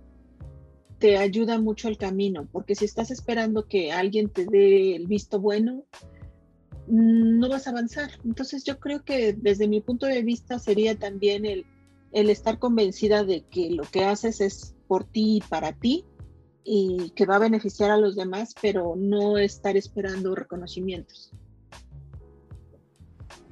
te 0.98 1.18
ayuda 1.18 1.58
mucho 1.58 1.88
al 1.88 1.98
camino, 1.98 2.48
porque 2.52 2.74
si 2.74 2.86
estás 2.86 3.10
esperando 3.10 3.66
que 3.66 3.92
alguien 3.92 4.30
te 4.30 4.46
dé 4.46 4.96
el 4.96 5.06
visto 5.06 5.40
bueno, 5.40 5.84
no 6.88 7.48
vas 7.48 7.66
a 7.66 7.70
avanzar. 7.70 8.10
Entonces 8.24 8.64
yo 8.64 8.78
creo 8.78 9.04
que 9.04 9.34
desde 9.34 9.68
mi 9.68 9.80
punto 9.80 10.06
de 10.06 10.22
vista 10.22 10.58
sería 10.58 10.98
también 10.98 11.44
el 11.44 11.66
el 12.16 12.30
estar 12.30 12.58
convencida 12.58 13.24
de 13.24 13.44
que 13.44 13.70
lo 13.72 13.82
que 13.82 14.06
haces 14.06 14.40
es 14.40 14.74
por 14.88 15.04
ti 15.04 15.36
y 15.36 15.40
para 15.42 15.74
ti 15.74 16.06
y 16.64 17.10
que 17.10 17.26
va 17.26 17.36
a 17.36 17.40
beneficiar 17.40 17.90
a 17.90 17.98
los 17.98 18.16
demás, 18.16 18.54
pero 18.62 18.94
no 18.96 19.36
estar 19.36 19.76
esperando 19.76 20.34
reconocimientos. 20.34 21.30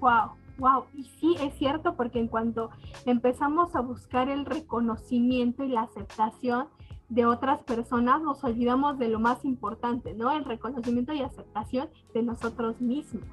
Wow, 0.01 0.31
wow, 0.57 0.85
y 0.95 1.05
sí 1.21 1.37
es 1.43 1.55
cierto 1.59 1.95
porque 1.95 2.19
en 2.19 2.29
cuanto 2.29 2.71
empezamos 3.05 3.77
a 3.77 3.83
buscar 3.83 4.31
el 4.31 4.47
reconocimiento 4.47 5.63
y 5.63 5.69
la 5.69 5.83
aceptación 5.83 6.69
de 7.11 7.27
otras 7.27 7.63
personas, 7.65 8.23
nos 8.23 8.43
olvidamos 8.45 8.99
de 8.99 9.09
lo 9.09 9.21
más 9.21 9.45
importante, 9.45 10.15
¿no? 10.15 10.35
El 10.35 10.47
reconocimiento 10.47 11.13
y 11.13 11.21
aceptación 11.21 11.91
de 12.15 12.23
nosotros 12.23 12.81
mismos. 12.81 13.27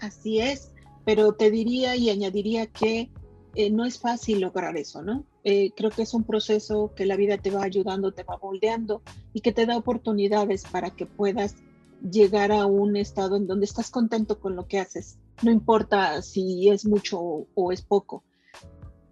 Así 0.00 0.40
es, 0.40 0.72
pero 1.04 1.34
te 1.34 1.50
diría 1.50 1.94
y 1.94 2.08
añadiría 2.08 2.66
que 2.66 3.10
eh, 3.54 3.70
no 3.70 3.84
es 3.84 3.98
fácil 3.98 4.40
lograr 4.40 4.76
eso, 4.76 5.02
¿no? 5.02 5.24
Eh, 5.44 5.72
creo 5.76 5.90
que 5.90 6.02
es 6.02 6.14
un 6.14 6.24
proceso 6.24 6.92
que 6.94 7.06
la 7.06 7.16
vida 7.16 7.38
te 7.38 7.50
va 7.50 7.62
ayudando, 7.62 8.12
te 8.12 8.24
va 8.24 8.38
moldeando 8.42 9.02
y 9.32 9.40
que 9.40 9.52
te 9.52 9.66
da 9.66 9.76
oportunidades 9.76 10.64
para 10.64 10.90
que 10.90 11.06
puedas 11.06 11.56
llegar 12.02 12.52
a 12.52 12.66
un 12.66 12.96
estado 12.96 13.36
en 13.36 13.46
donde 13.46 13.66
estás 13.66 13.90
contento 13.90 14.40
con 14.40 14.56
lo 14.56 14.66
que 14.66 14.78
haces, 14.78 15.18
no 15.42 15.50
importa 15.50 16.20
si 16.22 16.68
es 16.68 16.84
mucho 16.84 17.46
o, 17.54 17.72
es 17.72 17.82
poco. 17.82 18.24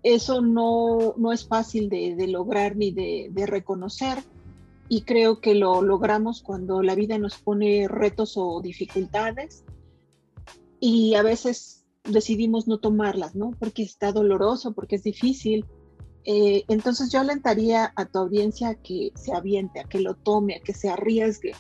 Eso 0.02 0.40
no, 0.40 1.14
no 1.16 1.32
es 1.32 1.46
fácil 1.46 1.88
de, 1.88 2.16
de 2.16 2.26
lograr 2.26 2.76
ni 2.76 2.90
de, 2.90 3.28
de 3.30 3.46
reconocer 3.46 4.18
y 4.88 5.02
creo 5.02 5.40
que 5.40 5.54
lo 5.54 5.80
logramos 5.80 6.42
cuando 6.42 6.82
la 6.82 6.94
vida 6.94 7.16
nos 7.18 7.38
pone 7.38 7.86
retos 7.88 8.34
o 8.36 8.60
dificultades 8.60 9.64
y 10.80 11.14
a 11.14 11.22
veces 11.22 11.81
decidimos 12.04 12.66
no 12.68 12.78
tomarlas, 12.78 13.34
¿no? 13.34 13.52
Porque 13.58 13.82
está 13.82 14.12
doloroso, 14.12 14.72
porque 14.72 14.96
es 14.96 15.02
difícil. 15.02 15.66
Eh, 16.24 16.64
entonces 16.68 17.10
yo 17.10 17.20
alentaría 17.20 17.92
a 17.96 18.04
tu 18.06 18.18
audiencia 18.18 18.70
a 18.70 18.74
que 18.74 19.12
se 19.14 19.32
aviente, 19.32 19.80
a 19.80 19.84
que 19.84 20.00
lo 20.00 20.14
tome, 20.14 20.56
a 20.56 20.60
que 20.60 20.74
se 20.74 20.88
arriesgue, 20.88 21.52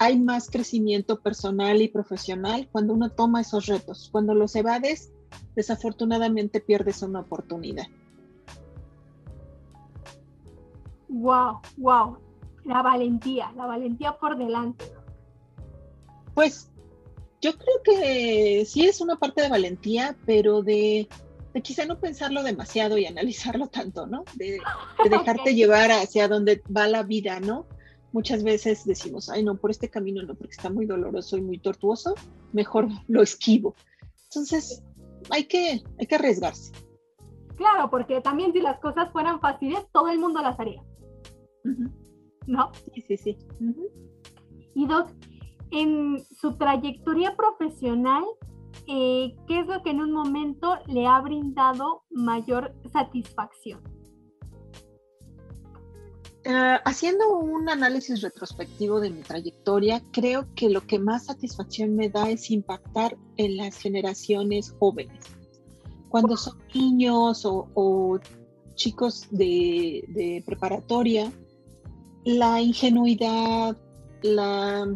hay 0.00 0.18
más 0.18 0.48
crecimiento 0.48 1.20
personal 1.20 1.82
y 1.82 1.88
profesional 1.88 2.70
cuando 2.72 2.94
uno 2.94 3.10
toma 3.10 3.42
esos 3.42 3.66
retos. 3.66 4.08
Cuando 4.10 4.34
los 4.34 4.56
evades, 4.56 5.12
desafortunadamente 5.54 6.60
pierdes 6.60 7.02
una 7.02 7.20
oportunidad. 7.20 7.86
Wow, 11.10 11.60
wow. 11.76 12.16
La 12.64 12.80
valentía, 12.80 13.52
la 13.52 13.66
valentía 13.66 14.16
por 14.16 14.38
delante. 14.38 14.86
Pues 16.32 16.69
yo 17.40 17.52
creo 17.56 17.82
que 17.82 18.64
sí 18.66 18.86
es 18.86 19.00
una 19.00 19.16
parte 19.16 19.42
de 19.42 19.48
valentía, 19.48 20.16
pero 20.26 20.62
de, 20.62 21.08
quizá 21.62 21.86
no 21.86 21.98
pensarlo 21.98 22.42
demasiado 22.42 22.98
y 22.98 23.06
analizarlo 23.06 23.68
tanto, 23.68 24.06
¿no? 24.06 24.24
De, 24.34 24.60
dejarte 25.08 25.54
llevar 25.54 25.90
hacia 25.90 26.28
donde 26.28 26.62
va 26.74 26.86
la 26.86 27.02
vida, 27.02 27.40
¿no? 27.40 27.66
Muchas 28.12 28.42
veces 28.42 28.84
decimos, 28.84 29.30
ay, 29.30 29.42
no, 29.42 29.56
por 29.56 29.70
este 29.70 29.88
camino 29.88 30.22
no, 30.22 30.34
porque 30.34 30.52
está 30.52 30.68
muy 30.68 30.84
doloroso 30.84 31.38
y 31.38 31.42
muy 31.42 31.58
tortuoso, 31.58 32.14
mejor 32.52 32.88
lo 33.08 33.22
esquivo. 33.22 33.74
Entonces, 34.24 34.82
hay 35.30 35.44
que, 35.44 35.82
hay 35.98 36.06
que 36.06 36.14
arriesgarse. 36.16 36.72
Claro, 37.56 37.88
porque 37.90 38.20
también 38.20 38.52
si 38.52 38.60
las 38.60 38.80
cosas 38.80 39.12
fueran 39.12 39.40
fáciles, 39.40 39.80
todo 39.92 40.08
el 40.08 40.18
mundo 40.18 40.42
las 40.42 40.58
haría. 40.58 40.82
¿No? 42.46 42.72
Sí, 42.94 43.02
sí, 43.02 43.16
sí. 43.16 43.38
Y 44.74 44.86
Doc, 44.86 45.10
en 45.70 46.18
su 46.40 46.56
trayectoria 46.56 47.36
profesional, 47.36 48.24
eh, 48.86 49.34
¿qué 49.46 49.60
es 49.60 49.66
lo 49.66 49.82
que 49.82 49.90
en 49.90 50.00
un 50.00 50.12
momento 50.12 50.76
le 50.86 51.06
ha 51.06 51.20
brindado 51.20 52.02
mayor 52.10 52.74
satisfacción? 52.92 53.80
Eh, 56.44 56.78
haciendo 56.84 57.36
un 57.38 57.68
análisis 57.68 58.22
retrospectivo 58.22 58.98
de 58.98 59.10
mi 59.10 59.20
trayectoria, 59.20 60.02
creo 60.10 60.46
que 60.54 60.70
lo 60.70 60.80
que 60.86 60.98
más 60.98 61.26
satisfacción 61.26 61.94
me 61.94 62.08
da 62.08 62.30
es 62.30 62.50
impactar 62.50 63.16
en 63.36 63.58
las 63.58 63.76
generaciones 63.76 64.74
jóvenes. 64.78 65.24
Cuando 66.08 66.36
son 66.36 66.58
niños 66.74 67.42
o, 67.44 68.18
chicos 68.74 69.28
de 69.30 70.42
preparatoria, 70.46 71.30
la 72.24 72.60
ingenuidad, 72.60 73.76
la 74.22 74.86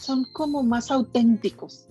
son 0.00 0.24
como 0.32 0.62
más 0.62 0.90
auténticos. 0.90 1.86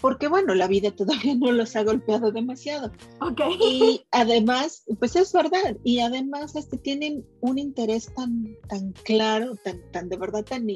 Porque 0.00 0.26
bueno, 0.26 0.54
la 0.54 0.66
vida 0.66 0.90
todavía 0.90 1.34
no 1.36 1.52
los 1.52 1.76
ha 1.76 1.84
golpeado 1.84 2.32
demasiado. 2.32 2.90
Okay. 3.20 3.56
Y 3.60 4.06
además, 4.10 4.84
pues 4.98 5.14
es 5.14 5.32
verdad, 5.32 5.76
y 5.84 6.00
además 6.00 6.56
este, 6.56 6.76
tienen 6.76 7.24
un 7.40 7.58
interés 7.58 8.12
tan, 8.14 8.56
tan 8.68 8.92
claro, 9.04 9.54
tan, 9.62 9.80
tan 9.92 10.08
de 10.08 10.16
verdad 10.16 10.44
tan 10.44 10.66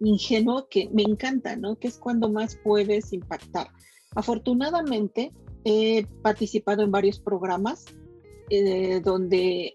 ingenuo 0.00 0.66
que 0.68 0.90
me 0.92 1.02
encanta, 1.02 1.54
¿no? 1.56 1.78
Que 1.78 1.86
es 1.88 1.98
cuando 1.98 2.28
más 2.28 2.58
puedes 2.64 3.12
impactar. 3.12 3.68
Afortunadamente, 4.16 5.32
he 5.64 6.04
participado 6.22 6.82
en 6.82 6.90
varios 6.90 7.20
programas 7.20 7.84
eh, 8.50 9.00
donde 9.00 9.74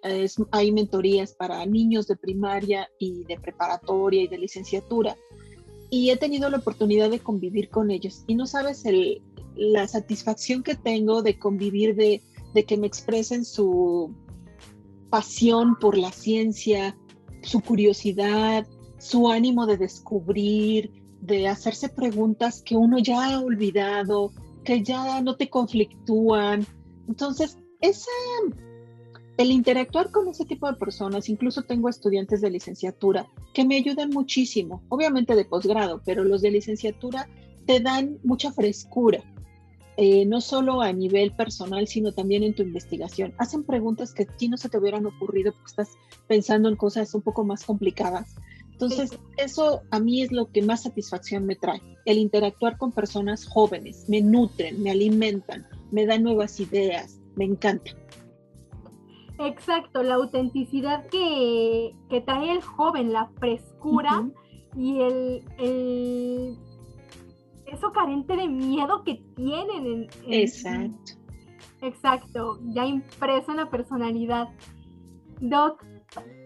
hay 0.52 0.72
mentorías 0.72 1.34
para 1.34 1.66
niños 1.66 2.08
de 2.08 2.18
primaria 2.18 2.90
y 3.00 3.24
de 3.24 3.40
preparatoria 3.40 4.24
y 4.24 4.28
de 4.28 4.38
licenciatura 4.38 5.16
y 5.90 6.10
he 6.10 6.18
tenido 6.18 6.50
la 6.50 6.58
oportunidad 6.58 7.10
de 7.10 7.20
convivir 7.20 7.70
con 7.70 7.92
ellos. 7.92 8.24
Y 8.28 8.36
no 8.36 8.46
sabes 8.46 8.84
la 9.56 9.88
satisfacción 9.88 10.64
que 10.64 10.76
tengo 10.76 11.22
de 11.22 11.40
convivir, 11.40 11.96
de, 11.96 12.22
de 12.54 12.64
que 12.66 12.78
me 12.78 12.88
expresen 12.88 13.46
su 13.46 14.14
pasión 15.10 15.78
por 15.80 15.98
la 15.98 16.12
ciencia, 16.12 16.98
su 17.42 17.62
curiosidad, 17.62 18.68
su 18.98 19.30
ánimo 19.30 19.66
de 19.66 19.78
descubrir, 19.78 20.92
de 21.22 21.48
hacerse 21.48 21.90
preguntas 21.90 22.62
que 22.62 22.76
uno 22.76 23.00
ya 23.00 23.26
ha 23.26 23.40
olvidado, 23.40 24.32
que 24.64 24.84
ya 24.84 25.22
no 25.22 25.36
te 25.36 25.50
conflictúan. 25.50 26.66
Entonces, 27.08 27.58
esa 27.82 28.12
el 29.38 29.52
interactuar 29.52 30.12
con 30.12 30.28
ese 30.28 30.46
tipo 30.46 30.68
de 30.68 30.78
personas, 30.78 31.30
incluso 31.30 31.62
tengo 31.62 31.90
estudiantes 31.90 32.42
de 32.42 32.50
licenciatura 32.50 33.28
que 33.54 33.66
me 33.66 33.78
ayudan 33.78 34.10
muchísimo, 34.10 34.82
obviamente 34.90 35.36
de 35.36 35.46
posgrado, 35.46 36.02
pero 36.04 36.24
los 36.24 36.42
de 36.42 36.52
licenciatura 36.52 37.30
te 37.68 37.80
dan 37.80 38.18
mucha 38.24 38.52
frescura, 38.52 39.24
eh, 39.96 40.26
no 40.26 40.42
solo 40.42 40.82
a 40.82 40.92
nivel 40.92 41.32
personal, 41.34 41.88
sino 41.88 42.12
también 42.12 42.42
en 42.42 42.56
tu 42.56 42.64
investigación. 42.64 43.34
Hacen 43.38 43.64
preguntas 43.64 44.14
que 44.14 44.24
a 44.24 44.26
ti 44.26 44.48
no 44.48 44.58
se 44.58 44.70
te 44.70 44.78
hubieran 44.80 45.06
ocurrido 45.06 45.52
porque 45.52 45.70
estás 45.70 45.90
pensando 46.28 46.68
en 46.70 46.76
cosas 46.76 47.14
un 47.14 47.22
poco 47.22 47.44
más 47.44 47.64
complicadas. 47.64 48.36
Entonces, 48.72 49.12
eso 49.38 49.82
a 49.92 50.00
mí 50.00 50.22
es 50.22 50.32
lo 50.32 50.52
que 50.52 50.62
más 50.62 50.84
satisfacción 50.84 51.46
me 51.46 51.56
trae, 51.56 51.82
el 52.06 52.20
interactuar 52.20 52.78
con 52.78 52.92
personas 52.92 53.46
jóvenes, 53.46 54.06
me 54.08 54.22
nutren, 54.22 54.82
me 54.82 54.92
alimentan, 54.92 55.66
me 55.92 56.06
dan 56.06 56.24
nuevas 56.24 56.60
ideas, 56.60 57.20
me 57.36 57.46
encanta. 57.46 57.92
Exacto, 59.40 60.02
la 60.02 60.16
autenticidad 60.16 61.06
que, 61.08 61.94
trae 62.26 62.52
el 62.52 62.62
joven, 62.62 63.14
la 63.14 63.28
frescura 63.40 64.28
y 64.76 65.00
el, 65.02 66.58
eso 67.66 67.92
carente 67.92 68.36
de 68.36 68.48
miedo 68.48 69.04
que 69.04 69.22
tienen. 69.36 70.08
Exacto. 70.28 71.14
Exacto, 71.82 72.60
ya 72.64 72.86
impreso 72.86 73.52
en 73.52 73.58
la 73.58 73.70
personalidad. 73.70 74.50
Doc, 75.40 75.84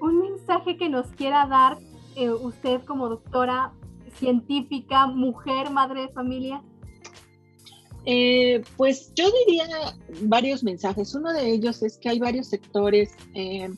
un 0.01 0.19
mensaje 0.19 0.77
que 0.77 0.89
nos 0.89 1.07
quiera 1.11 1.45
dar 1.45 1.77
eh, 2.17 2.29
usted 2.29 2.83
como 2.83 3.07
doctora 3.07 3.73
científica, 4.15 5.07
mujer, 5.07 5.69
madre 5.69 6.01
de 6.01 6.09
familia. 6.09 6.61
Eh, 8.05 8.63
pues 8.77 9.13
yo 9.15 9.25
diría 9.45 9.67
varios 10.23 10.63
mensajes. 10.63 11.13
Uno 11.13 11.33
de 11.33 11.51
ellos 11.51 11.83
es 11.83 11.97
que 11.97 12.09
hay 12.09 12.19
varios 12.19 12.47
sectores 12.47 13.11
eh, 13.35 13.69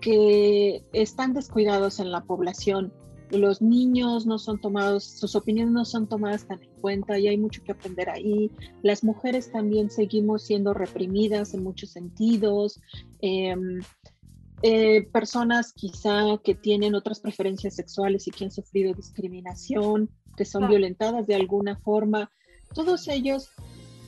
que 0.00 0.82
están 0.92 1.34
descuidados 1.34 2.00
en 2.00 2.10
la 2.10 2.22
población. 2.22 2.92
Los 3.30 3.60
niños 3.60 4.24
no 4.24 4.38
son 4.38 4.58
tomados, 4.58 5.04
sus 5.04 5.36
opiniones 5.36 5.72
no 5.72 5.84
son 5.84 6.08
tomadas 6.08 6.46
tan 6.46 6.62
en 6.62 6.70
cuenta 6.80 7.18
y 7.18 7.28
hay 7.28 7.36
mucho 7.36 7.62
que 7.62 7.72
aprender 7.72 8.08
ahí. 8.08 8.50
Las 8.82 9.04
mujeres 9.04 9.52
también 9.52 9.90
seguimos 9.90 10.44
siendo 10.44 10.72
reprimidas 10.72 11.52
en 11.52 11.62
muchos 11.62 11.90
sentidos. 11.90 12.80
Eh, 13.20 15.06
personas 15.12 15.74
quizá 15.74 16.38
que 16.42 16.54
tienen 16.54 16.94
otras 16.94 17.20
preferencias 17.20 17.76
sexuales 17.76 18.26
y 18.26 18.30
que 18.30 18.44
han 18.44 18.50
sufrido 18.50 18.94
discriminación, 18.94 20.08
que 20.36 20.46
son 20.46 20.66
violentadas 20.68 21.26
de 21.26 21.34
alguna 21.34 21.76
forma 21.76 22.30
todos 22.74 23.08
ellos 23.08 23.50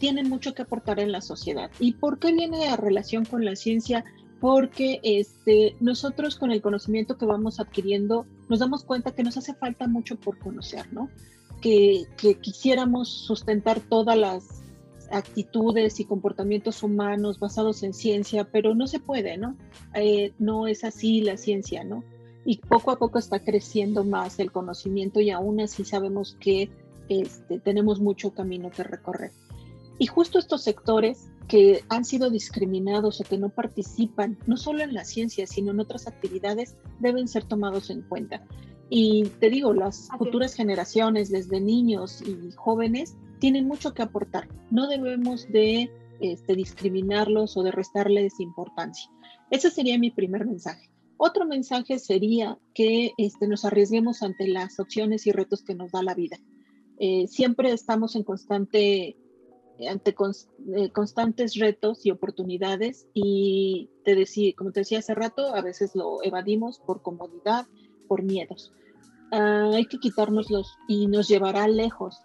tienen 0.00 0.28
mucho 0.28 0.54
que 0.54 0.62
aportar 0.62 0.98
en 0.98 1.12
la 1.12 1.20
sociedad. 1.20 1.70
¿Y 1.78 1.92
por 1.92 2.18
qué 2.18 2.32
viene 2.32 2.68
a 2.68 2.76
relación 2.76 3.24
con 3.24 3.44
la 3.44 3.54
ciencia? 3.54 4.04
Porque 4.40 4.98
este, 5.02 5.76
nosotros 5.78 6.36
con 6.36 6.50
el 6.50 6.62
conocimiento 6.62 7.18
que 7.18 7.26
vamos 7.26 7.60
adquiriendo 7.60 8.26
nos 8.48 8.58
damos 8.58 8.82
cuenta 8.82 9.12
que 9.12 9.22
nos 9.22 9.36
hace 9.36 9.54
falta 9.54 9.86
mucho 9.86 10.16
por 10.16 10.38
conocer, 10.38 10.90
¿no? 10.92 11.10
Que, 11.60 12.06
quisiéramos 12.40 13.10
sustentar 13.10 13.80
todas 13.80 14.16
las 14.16 14.62
actitudes 15.10 16.00
y 16.00 16.06
comportamientos 16.06 16.82
humanos 16.82 17.38
basados 17.38 17.82
en 17.82 17.92
ciencia, 17.92 18.44
pero 18.50 18.74
no 18.74 18.86
se 18.86 19.00
puede, 19.00 19.36
¿no? 19.36 19.56
Eh, 19.94 20.32
no 20.38 20.66
es 20.66 20.84
así 20.84 21.20
la 21.20 21.36
ciencia, 21.36 21.84
¿no? 21.84 22.02
Y 22.46 22.56
poco 22.56 22.90
a 22.90 22.98
poco 22.98 23.18
está 23.18 23.40
creciendo 23.40 24.04
más 24.04 24.38
el 24.38 24.50
conocimiento 24.50 25.20
y 25.20 25.28
aún 25.28 25.60
así 25.60 25.84
sabemos 25.84 26.38
que 26.40 26.70
este, 27.10 27.58
tenemos 27.58 28.00
mucho 28.00 28.32
camino 28.32 28.70
que 28.70 28.82
recorrer. 28.82 29.32
Y 29.98 30.06
justo 30.06 30.38
estos 30.38 30.62
sectores 30.62 31.30
que 31.46 31.84
han 31.90 32.06
sido 32.06 32.30
discriminados 32.30 33.20
o 33.20 33.24
que 33.24 33.36
no 33.36 33.50
participan, 33.50 34.38
no 34.46 34.56
solo 34.56 34.82
en 34.82 34.94
la 34.94 35.04
ciencia, 35.04 35.46
sino 35.46 35.72
en 35.72 35.80
otras 35.80 36.06
actividades, 36.06 36.76
deben 37.00 37.28
ser 37.28 37.44
tomados 37.44 37.90
en 37.90 38.02
cuenta. 38.02 38.42
Y 38.88 39.24
te 39.40 39.50
digo, 39.50 39.74
las 39.74 40.08
futuras 40.16 40.54
generaciones, 40.54 41.30
desde 41.30 41.60
niños 41.60 42.22
y 42.22 42.52
jóvenes, 42.52 43.16
tienen 43.40 43.66
mucho 43.66 43.92
que 43.92 44.02
aportar. 44.02 44.48
No 44.70 44.88
debemos 44.88 45.46
de 45.48 45.90
este, 46.20 46.54
discriminarlos 46.54 47.56
o 47.56 47.62
de 47.62 47.72
restarles 47.72 48.40
importancia. 48.40 49.10
Ese 49.50 49.70
sería 49.70 49.98
mi 49.98 50.10
primer 50.10 50.46
mensaje. 50.46 50.88
Otro 51.16 51.44
mensaje 51.44 51.98
sería 51.98 52.58
que 52.74 53.12
este, 53.18 53.46
nos 53.46 53.64
arriesguemos 53.64 54.22
ante 54.22 54.48
las 54.48 54.80
opciones 54.80 55.26
y 55.26 55.32
retos 55.32 55.62
que 55.62 55.74
nos 55.74 55.90
da 55.92 56.02
la 56.02 56.14
vida. 56.14 56.38
Eh, 57.02 57.26
siempre 57.28 57.72
estamos 57.72 58.14
en 58.14 58.24
constante, 58.24 59.16
ante 59.88 60.10
eh, 60.10 60.90
constantes 60.92 61.54
retos 61.54 62.04
y 62.04 62.10
oportunidades 62.10 63.06
y 63.14 63.88
te 64.04 64.14
decía, 64.14 64.52
como 64.54 64.70
te 64.70 64.80
decía 64.80 64.98
hace 64.98 65.14
rato, 65.14 65.54
a 65.54 65.62
veces 65.62 65.96
lo 65.96 66.22
evadimos 66.22 66.78
por 66.78 67.00
comodidad, 67.00 67.66
por 68.06 68.22
miedos. 68.22 68.74
Ah, 69.32 69.70
hay 69.72 69.86
que 69.86 69.96
quitárnoslos 69.96 70.76
y 70.88 71.06
nos 71.06 71.26
llevará 71.26 71.66
lejos, 71.68 72.20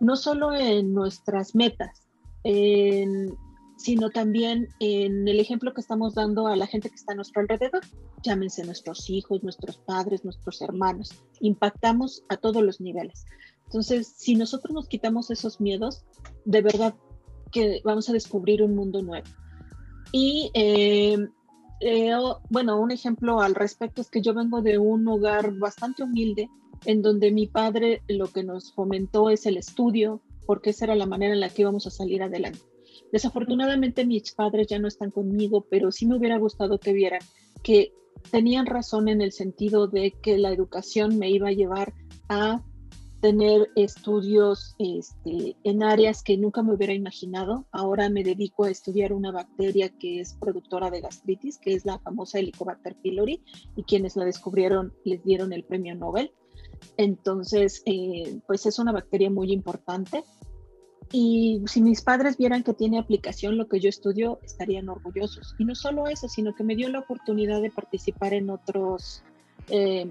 no 0.00 0.16
solo 0.16 0.54
en 0.54 0.92
nuestras 0.92 1.54
metas, 1.54 2.08
sino 3.76 4.10
también 4.10 4.68
en 4.80 5.28
el 5.28 5.38
ejemplo 5.38 5.72
que 5.72 5.80
estamos 5.80 6.14
dando 6.14 6.48
a 6.48 6.56
la 6.56 6.66
gente 6.66 6.88
que 6.90 6.96
está 6.96 7.12
a 7.12 7.16
nuestro 7.16 7.42
alrededor. 7.42 7.82
Llámense 8.22 8.64
nuestros 8.64 9.08
hijos, 9.08 9.42
nuestros 9.42 9.78
padres, 9.78 10.24
nuestros 10.24 10.60
hermanos. 10.60 11.14
Impactamos 11.40 12.24
a 12.28 12.36
todos 12.36 12.62
los 12.62 12.80
niveles. 12.80 13.24
Entonces, 13.70 14.12
si 14.16 14.34
nosotros 14.34 14.74
nos 14.74 14.88
quitamos 14.88 15.30
esos 15.30 15.60
miedos, 15.60 16.02
de 16.44 16.60
verdad 16.60 16.96
que 17.52 17.80
vamos 17.84 18.08
a 18.08 18.12
descubrir 18.12 18.64
un 18.64 18.74
mundo 18.74 19.00
nuevo. 19.00 19.28
Y 20.10 20.50
eh, 20.54 21.16
eh, 21.80 22.12
bueno, 22.48 22.80
un 22.80 22.90
ejemplo 22.90 23.40
al 23.40 23.54
respecto 23.54 24.02
es 24.02 24.10
que 24.10 24.22
yo 24.22 24.34
vengo 24.34 24.60
de 24.60 24.78
un 24.78 25.06
hogar 25.06 25.56
bastante 25.56 26.02
humilde, 26.02 26.50
en 26.84 27.00
donde 27.00 27.30
mi 27.30 27.46
padre 27.46 28.02
lo 28.08 28.26
que 28.26 28.42
nos 28.42 28.72
fomentó 28.72 29.30
es 29.30 29.46
el 29.46 29.56
estudio, 29.56 30.20
porque 30.46 30.70
esa 30.70 30.86
era 30.86 30.96
la 30.96 31.06
manera 31.06 31.32
en 31.32 31.40
la 31.40 31.48
que 31.48 31.62
íbamos 31.62 31.86
a 31.86 31.90
salir 31.90 32.24
adelante. 32.24 32.58
Desafortunadamente 33.12 34.04
mis 34.04 34.32
padres 34.32 34.66
ya 34.66 34.80
no 34.80 34.88
están 34.88 35.12
conmigo, 35.12 35.64
pero 35.70 35.92
sí 35.92 36.06
me 36.06 36.16
hubiera 36.16 36.38
gustado 36.38 36.80
que 36.80 36.92
vieran 36.92 37.20
que 37.62 37.92
tenían 38.32 38.66
razón 38.66 39.08
en 39.08 39.20
el 39.20 39.30
sentido 39.30 39.86
de 39.86 40.10
que 40.10 40.38
la 40.38 40.50
educación 40.50 41.18
me 41.18 41.30
iba 41.30 41.48
a 41.48 41.52
llevar 41.52 41.94
a 42.28 42.64
tener 43.20 43.70
estudios 43.76 44.74
este, 44.78 45.56
en 45.64 45.82
áreas 45.82 46.22
que 46.22 46.36
nunca 46.36 46.62
me 46.62 46.74
hubiera 46.74 46.94
imaginado. 46.94 47.66
Ahora 47.70 48.08
me 48.08 48.24
dedico 48.24 48.64
a 48.64 48.70
estudiar 48.70 49.12
una 49.12 49.30
bacteria 49.30 49.90
que 49.90 50.20
es 50.20 50.34
productora 50.34 50.90
de 50.90 51.00
gastritis, 51.00 51.58
que 51.58 51.74
es 51.74 51.84
la 51.84 51.98
famosa 51.98 52.38
Helicobacter 52.38 52.96
pylori, 52.96 53.42
y 53.76 53.82
quienes 53.82 54.16
la 54.16 54.24
descubrieron 54.24 54.92
les 55.04 55.22
dieron 55.22 55.52
el 55.52 55.64
premio 55.64 55.94
Nobel. 55.94 56.32
Entonces, 56.96 57.82
eh, 57.84 58.40
pues 58.46 58.64
es 58.66 58.78
una 58.78 58.92
bacteria 58.92 59.30
muy 59.30 59.52
importante 59.52 60.24
y 61.12 61.62
si 61.66 61.82
mis 61.82 62.02
padres 62.02 62.36
vieran 62.36 62.62
que 62.62 62.72
tiene 62.72 62.98
aplicación 62.98 63.58
lo 63.58 63.68
que 63.68 63.80
yo 63.80 63.88
estudio, 63.88 64.38
estarían 64.44 64.88
orgullosos. 64.88 65.56
Y 65.58 65.64
no 65.64 65.74
solo 65.74 66.06
eso, 66.06 66.28
sino 66.28 66.54
que 66.54 66.62
me 66.62 66.76
dio 66.76 66.88
la 66.88 67.00
oportunidad 67.00 67.60
de 67.60 67.70
participar 67.70 68.32
en 68.32 68.48
otros, 68.48 69.22
eh, 69.68 70.06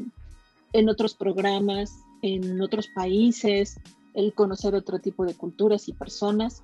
en 0.73 0.89
otros 0.89 1.15
programas, 1.15 1.93
en 2.21 2.61
otros 2.61 2.87
países, 2.93 3.79
el 4.13 4.33
conocer 4.33 4.75
otro 4.75 4.99
tipo 4.99 5.25
de 5.25 5.33
culturas 5.33 5.87
y 5.87 5.93
personas. 5.93 6.61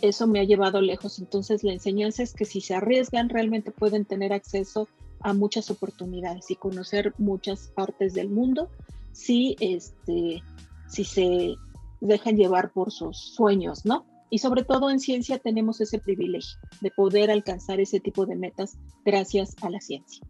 Eso 0.00 0.26
me 0.26 0.40
ha 0.40 0.44
llevado 0.44 0.80
lejos. 0.80 1.18
Entonces 1.18 1.62
la 1.62 1.72
enseñanza 1.72 2.22
es 2.22 2.34
que 2.34 2.44
si 2.44 2.60
se 2.60 2.74
arriesgan, 2.74 3.28
realmente 3.28 3.70
pueden 3.70 4.04
tener 4.04 4.32
acceso 4.32 4.88
a 5.20 5.32
muchas 5.32 5.70
oportunidades 5.70 6.50
y 6.50 6.56
conocer 6.56 7.14
muchas 7.18 7.68
partes 7.68 8.14
del 8.14 8.28
mundo 8.28 8.68
si, 9.12 9.56
este, 9.60 10.42
si 10.88 11.04
se 11.04 11.54
dejan 12.00 12.36
llevar 12.36 12.72
por 12.72 12.92
sus 12.92 13.18
sueños, 13.34 13.84
¿no? 13.84 14.04
Y 14.28 14.38
sobre 14.38 14.64
todo 14.64 14.90
en 14.90 15.00
ciencia 15.00 15.38
tenemos 15.38 15.80
ese 15.80 15.98
privilegio 15.98 16.58
de 16.80 16.90
poder 16.90 17.30
alcanzar 17.30 17.80
ese 17.80 18.00
tipo 18.00 18.26
de 18.26 18.36
metas 18.36 18.76
gracias 19.04 19.54
a 19.62 19.70
la 19.70 19.80
ciencia. 19.80 20.26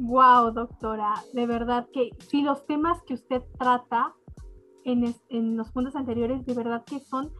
Wow, 0.00 0.52
doctora, 0.52 1.14
de 1.34 1.46
verdad 1.46 1.86
que 1.92 2.10
si 2.28 2.42
los 2.42 2.66
temas 2.66 3.02
que 3.06 3.14
usted 3.14 3.42
trata 3.58 4.14
en, 4.84 5.14
en 5.28 5.56
los 5.56 5.70
puntos 5.72 5.94
anteriores, 5.94 6.44
de 6.46 6.54
verdad 6.54 6.84
que 6.84 7.00
son 7.00 7.30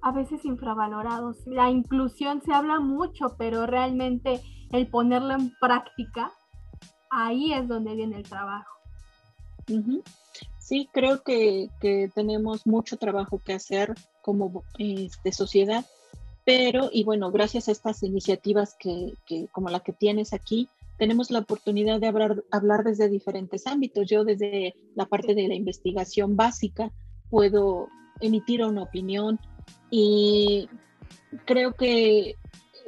a 0.00 0.12
veces 0.12 0.44
infravalorados. 0.44 1.38
La 1.46 1.68
inclusión 1.68 2.40
se 2.42 2.52
habla 2.52 2.80
mucho, 2.80 3.34
pero 3.36 3.66
realmente 3.66 4.40
el 4.70 4.88
ponerlo 4.88 5.34
en 5.34 5.52
práctica, 5.60 6.32
ahí 7.10 7.52
es 7.52 7.66
donde 7.68 7.94
viene 7.94 8.16
el 8.16 8.22
trabajo. 8.22 8.70
Sí, 10.58 10.88
creo 10.92 11.22
que, 11.22 11.70
tenemos 12.14 12.66
mucho 12.66 12.96
trabajo 12.96 13.40
que 13.44 13.52
hacer 13.52 13.94
como 14.22 14.62
este, 14.78 15.32
sociedad, 15.32 15.84
pero, 16.44 16.88
y 16.92 17.04
bueno, 17.04 17.32
gracias 17.32 17.68
a 17.68 17.72
estas 17.72 18.02
iniciativas 18.02 18.76
que, 18.78 19.14
como 19.50 19.70
la 19.70 19.80
que 19.80 19.92
tienes 19.92 20.32
aquí, 20.32 20.68
tenemos 20.98 21.30
la 21.30 21.40
oportunidad 21.40 22.00
de 22.00 22.06
hablar, 22.06 22.44
hablar 22.50 22.84
desde 22.84 23.08
diferentes 23.08 23.66
ámbitos. 23.66 24.06
Yo 24.08 24.24
desde 24.24 24.74
la 24.94 25.06
parte 25.06 25.34
de 25.34 25.48
la 25.48 25.54
investigación 25.54 26.36
básica 26.36 26.92
puedo 27.30 27.88
emitir 28.20 28.62
una 28.62 28.82
opinión 28.82 29.38
y 29.90 30.68
creo 31.44 31.74
que 31.74 32.36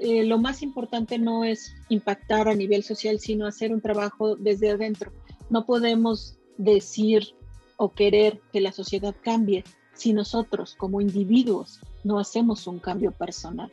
eh, 0.00 0.24
lo 0.24 0.38
más 0.38 0.62
importante 0.62 1.18
no 1.18 1.44
es 1.44 1.74
impactar 1.88 2.48
a 2.48 2.54
nivel 2.54 2.82
social, 2.82 3.18
sino 3.18 3.46
hacer 3.46 3.72
un 3.72 3.80
trabajo 3.80 4.36
desde 4.36 4.70
adentro. 4.70 5.12
No 5.50 5.66
podemos 5.66 6.38
decir 6.56 7.34
o 7.76 7.92
querer 7.92 8.40
que 8.52 8.60
la 8.60 8.72
sociedad 8.72 9.14
cambie 9.22 9.64
si 9.94 10.12
nosotros 10.12 10.76
como 10.76 11.00
individuos 11.00 11.80
no 12.04 12.18
hacemos 12.18 12.66
un 12.66 12.78
cambio 12.78 13.12
personal. 13.12 13.72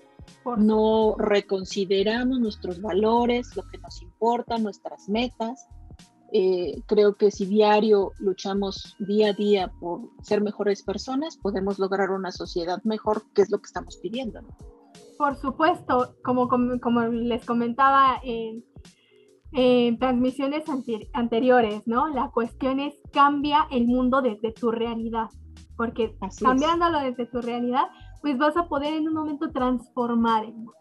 No 0.57 1.15
reconsideramos 1.17 2.39
nuestros 2.39 2.81
valores, 2.81 3.55
lo 3.55 3.63
que 3.63 3.77
nos 3.79 4.01
importa, 4.01 4.57
nuestras 4.57 5.09
metas. 5.09 5.67
Eh, 6.31 6.81
creo 6.85 7.15
que 7.15 7.31
si 7.31 7.45
diario 7.45 8.11
luchamos 8.19 8.95
día 8.99 9.29
a 9.29 9.33
día 9.33 9.71
por 9.79 10.01
ser 10.21 10.41
mejores 10.41 10.83
personas, 10.83 11.37
podemos 11.37 11.79
lograr 11.79 12.11
una 12.11 12.31
sociedad 12.31 12.81
mejor, 12.83 13.23
que 13.33 13.43
es 13.43 13.49
lo 13.49 13.59
que 13.59 13.67
estamos 13.67 13.97
pidiendo. 13.97 14.41
Por 15.17 15.35
supuesto, 15.37 16.15
como, 16.23 16.49
como, 16.49 17.01
les 17.03 17.45
comentaba 17.45 18.19
en 18.23 18.63
en 19.55 19.97
transmisiones 19.97 20.65
anteriores, 21.13 21.81
¿no? 21.85 22.09
La 22.09 22.29
cuestión 22.29 22.79
es 22.81 22.93
cambia 23.13 23.67
el 23.71 23.87
mundo 23.87 24.21
desde 24.21 24.51
tu 24.51 24.69
realidad, 24.69 25.29
porque 25.77 26.13
cambiándolo 26.41 26.99
desde 26.99 27.25
tu 27.25 27.41
realidad, 27.41 27.85
pues 28.25 28.39
vas 28.39 28.57
a 28.57 28.67
poder 28.67 28.95
en 28.95 29.07
un 29.07 29.13
momento 29.13 29.51
transformar 29.51 30.51
mundo. 30.51 30.73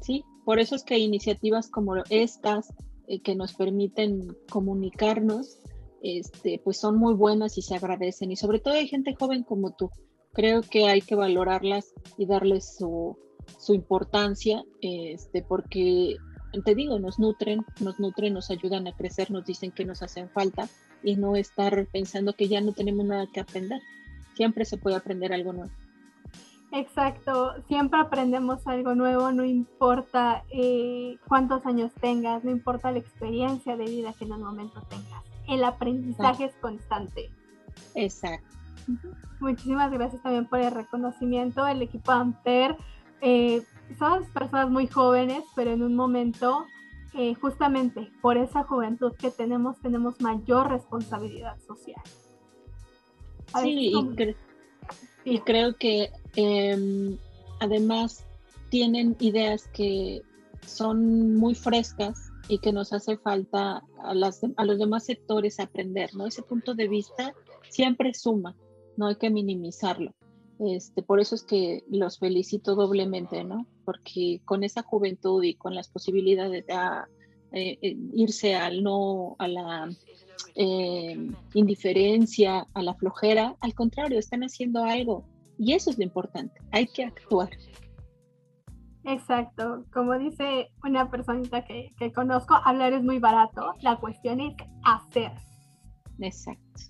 Sí, 0.00 0.22
por 0.44 0.60
eso 0.60 0.76
es 0.76 0.84
que 0.84 1.00
iniciativas 1.00 1.68
como 1.68 1.96
estas 2.10 2.72
eh, 3.08 3.20
que 3.20 3.34
nos 3.34 3.54
permiten 3.54 4.36
comunicarnos, 4.48 5.58
este, 6.00 6.60
pues 6.62 6.78
son 6.78 6.96
muy 6.96 7.14
buenas 7.14 7.58
y 7.58 7.62
se 7.62 7.74
agradecen. 7.74 8.30
Y 8.30 8.36
sobre 8.36 8.60
todo 8.60 8.74
hay 8.74 8.86
gente 8.86 9.16
joven 9.18 9.42
como 9.42 9.72
tú. 9.72 9.90
Creo 10.32 10.60
que 10.60 10.86
hay 10.86 11.00
que 11.00 11.16
valorarlas 11.16 11.92
y 12.16 12.26
darles 12.26 12.76
su, 12.76 13.18
su 13.58 13.74
importancia, 13.74 14.62
este, 14.80 15.42
porque 15.42 16.14
te 16.64 16.76
digo, 16.76 17.00
nos 17.00 17.18
nutren, 17.18 17.66
nos 17.80 17.98
nutren, 17.98 18.32
nos 18.32 18.48
ayudan 18.48 18.86
a 18.86 18.96
crecer, 18.96 19.32
nos 19.32 19.44
dicen 19.44 19.72
que 19.72 19.84
nos 19.84 20.04
hacen 20.04 20.30
falta 20.30 20.68
y 21.02 21.16
no 21.16 21.34
estar 21.34 21.88
pensando 21.92 22.34
que 22.34 22.46
ya 22.46 22.60
no 22.60 22.70
tenemos 22.74 23.04
nada 23.06 23.26
que 23.34 23.40
aprender. 23.40 23.80
Siempre 24.34 24.64
se 24.64 24.78
puede 24.78 24.96
aprender 24.96 25.32
algo 25.32 25.52
nuevo. 25.52 25.70
Exacto, 26.72 27.54
siempre 27.68 28.00
aprendemos 28.00 28.66
algo 28.66 28.96
nuevo, 28.96 29.30
no 29.30 29.44
importa 29.44 30.42
eh, 30.50 31.18
cuántos 31.28 31.64
años 31.66 31.92
tengas, 32.00 32.42
no 32.42 32.50
importa 32.50 32.90
la 32.90 32.98
experiencia 32.98 33.76
de 33.76 33.84
vida 33.84 34.12
que 34.18 34.24
en 34.24 34.32
el 34.32 34.40
momento 34.40 34.82
tengas. 34.88 35.22
El 35.46 35.62
aprendizaje 35.62 36.46
es 36.46 36.54
constante. 36.56 37.30
Exacto. 37.94 38.48
Muchísimas 39.38 39.92
gracias 39.92 40.20
también 40.22 40.46
por 40.46 40.58
el 40.58 40.72
reconocimiento. 40.72 41.64
El 41.64 41.80
equipo 41.80 42.10
Amper 42.10 42.76
eh, 43.20 43.62
somos 43.98 44.26
personas 44.28 44.68
muy 44.68 44.86
jóvenes, 44.86 45.44
pero 45.54 45.70
en 45.70 45.82
un 45.82 45.94
momento, 45.94 46.66
eh, 47.14 47.34
justamente 47.34 48.10
por 48.20 48.36
esa 48.36 48.64
juventud 48.64 49.12
que 49.16 49.30
tenemos, 49.30 49.78
tenemos 49.80 50.20
mayor 50.20 50.70
responsabilidad 50.70 51.56
social. 51.66 52.02
Sí, 53.62 53.92
y, 55.24 55.38
creo 55.40 55.76
que 55.76 56.10
em, 56.36 57.16
además 57.60 58.24
tienen 58.68 59.16
ideas 59.20 59.68
que 59.68 60.22
son 60.66 61.36
muy 61.36 61.54
frescas 61.54 62.30
y 62.48 62.58
que 62.58 62.72
nos 62.72 62.92
hace 62.92 63.16
falta 63.16 63.82
a, 64.02 64.14
las, 64.14 64.40
a 64.56 64.64
los 64.64 64.78
demás 64.78 65.04
sectores 65.04 65.60
aprender, 65.60 66.14
¿no? 66.14 66.26
Ese 66.26 66.42
punto 66.42 66.74
de 66.74 66.88
vista 66.88 67.34
siempre 67.70 68.12
suma, 68.14 68.54
no 68.96 69.06
hay 69.06 69.16
que 69.16 69.30
minimizarlo. 69.30 70.12
Este, 70.60 71.02
por 71.02 71.20
eso 71.20 71.34
es 71.34 71.42
que 71.42 71.84
los 71.90 72.18
felicito 72.18 72.74
doblemente, 72.74 73.44
¿no? 73.44 73.66
Porque 73.84 74.40
con 74.44 74.62
esa 74.62 74.82
juventud 74.82 75.42
y 75.42 75.54
con 75.54 75.74
las 75.74 75.88
posibilidades 75.88 76.66
de 76.66 76.72
ah, 76.74 77.08
eh, 77.52 77.78
eh, 77.82 77.96
irse 78.14 78.54
al 78.54 78.82
no, 78.82 79.36
a 79.38 79.48
la 79.48 79.90
eh, 80.54 81.30
indiferencia, 81.54 82.66
a 82.74 82.82
la 82.82 82.94
flojera, 82.94 83.56
al 83.60 83.74
contrario, 83.74 84.18
están 84.18 84.42
haciendo 84.42 84.84
algo. 84.84 85.24
Y 85.58 85.72
eso 85.72 85.90
es 85.90 85.98
lo 85.98 86.04
importante, 86.04 86.60
hay 86.72 86.86
que 86.86 87.04
actuar. 87.04 87.50
Exacto, 89.04 89.84
como 89.92 90.18
dice 90.18 90.70
una 90.82 91.10
personita 91.10 91.64
que, 91.64 91.92
que 91.98 92.12
conozco, 92.12 92.54
hablar 92.64 92.92
es 92.94 93.02
muy 93.02 93.18
barato, 93.18 93.74
la 93.82 93.96
cuestión 93.96 94.40
es 94.40 94.54
hacer. 94.82 95.32
Exacto. 96.18 96.80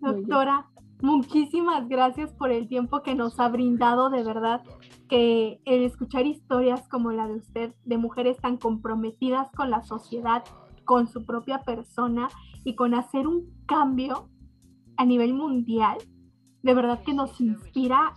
Doctora, 0.00 0.66
Muchísimas 1.04 1.86
gracias 1.86 2.32
por 2.32 2.50
el 2.50 2.66
tiempo 2.66 3.02
que 3.02 3.14
nos 3.14 3.38
ha 3.38 3.50
brindado, 3.50 4.08
de 4.08 4.22
verdad, 4.22 4.62
que 5.06 5.60
el 5.66 5.82
escuchar 5.82 6.24
historias 6.24 6.88
como 6.88 7.12
la 7.12 7.26
de 7.26 7.34
usted, 7.34 7.74
de 7.84 7.98
mujeres 7.98 8.38
tan 8.38 8.56
comprometidas 8.56 9.50
con 9.54 9.68
la 9.68 9.82
sociedad, 9.82 10.44
con 10.84 11.08
su 11.08 11.24
propia 11.24 11.62
persona 11.62 12.28
y 12.64 12.74
con 12.74 12.94
hacer 12.94 13.26
un 13.26 13.64
cambio 13.66 14.28
a 14.96 15.04
nivel 15.04 15.34
mundial, 15.34 15.98
de 16.62 16.74
verdad 16.74 17.02
que 17.02 17.14
nos 17.14 17.40
inspira 17.40 18.14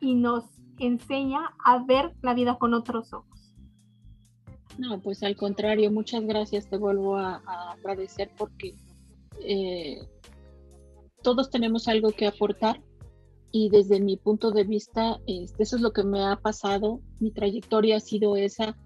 y 0.00 0.14
nos 0.14 0.44
enseña 0.78 1.54
a 1.64 1.84
ver 1.84 2.14
la 2.22 2.34
vida 2.34 2.58
con 2.58 2.74
otros 2.74 3.12
ojos. 3.12 3.54
No, 4.78 5.00
pues 5.00 5.22
al 5.22 5.36
contrario, 5.36 5.90
muchas 5.90 6.24
gracias, 6.24 6.68
te 6.68 6.76
vuelvo 6.76 7.16
a, 7.16 7.42
agradecer 7.72 8.30
porque 8.36 8.76
eh, 9.40 9.98
todos 11.22 11.50
tenemos 11.50 11.88
algo 11.88 12.10
que 12.10 12.26
aportar 12.26 12.82
y 13.52 13.70
desde 13.70 14.00
mi 14.00 14.18
punto 14.18 14.50
de 14.50 14.64
vista, 14.64 15.18
este, 15.26 15.62
eso 15.62 15.76
es 15.76 15.82
lo 15.82 15.92
que 15.92 16.04
me 16.04 16.22
ha 16.22 16.36
pasado, 16.36 17.00
mi 17.20 17.30
trayectoria 17.30 17.96
ha 17.96 18.00
sido 18.00 18.36
esa, 18.36 18.76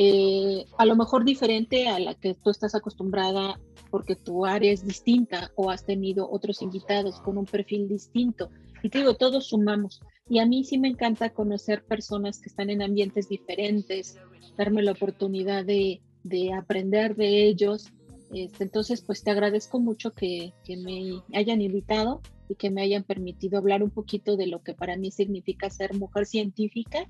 eh, 0.00 0.64
a 0.78 0.86
lo 0.86 0.94
mejor 0.94 1.24
diferente 1.24 1.88
a 1.88 1.98
la 1.98 2.14
que 2.14 2.34
tú 2.34 2.50
estás 2.50 2.76
acostumbrada 2.76 3.60
porque 3.90 4.14
tu 4.14 4.46
área 4.46 4.70
es 4.70 4.86
distinta 4.86 5.50
o 5.56 5.70
has 5.70 5.84
tenido 5.84 6.30
otros 6.30 6.62
invitados 6.62 7.20
con 7.20 7.36
un 7.36 7.46
perfil 7.46 7.88
distinto. 7.88 8.48
Y 8.82 8.90
te 8.90 8.98
digo, 8.98 9.14
todos 9.14 9.48
sumamos. 9.48 10.00
Y 10.28 10.38
a 10.38 10.46
mí 10.46 10.62
sí 10.62 10.78
me 10.78 10.86
encanta 10.86 11.30
conocer 11.30 11.84
personas 11.84 12.38
que 12.38 12.48
están 12.48 12.70
en 12.70 12.80
ambientes 12.80 13.28
diferentes, 13.28 14.16
darme 14.56 14.82
la 14.82 14.92
oportunidad 14.92 15.64
de, 15.64 16.00
de 16.22 16.52
aprender 16.52 17.16
de 17.16 17.46
ellos. 17.46 17.86
Este, 18.32 18.64
entonces, 18.64 19.02
pues 19.02 19.24
te 19.24 19.32
agradezco 19.32 19.80
mucho 19.80 20.12
que, 20.12 20.52
que 20.64 20.76
me 20.76 21.22
hayan 21.36 21.60
invitado 21.60 22.20
y 22.48 22.54
que 22.54 22.70
me 22.70 22.82
hayan 22.82 23.04
permitido 23.04 23.58
hablar 23.58 23.82
un 23.82 23.90
poquito 23.90 24.36
de 24.36 24.46
lo 24.46 24.62
que 24.62 24.74
para 24.74 24.96
mí 24.96 25.10
significa 25.10 25.70
ser 25.70 25.94
mujer 25.94 26.26
científica 26.26 27.06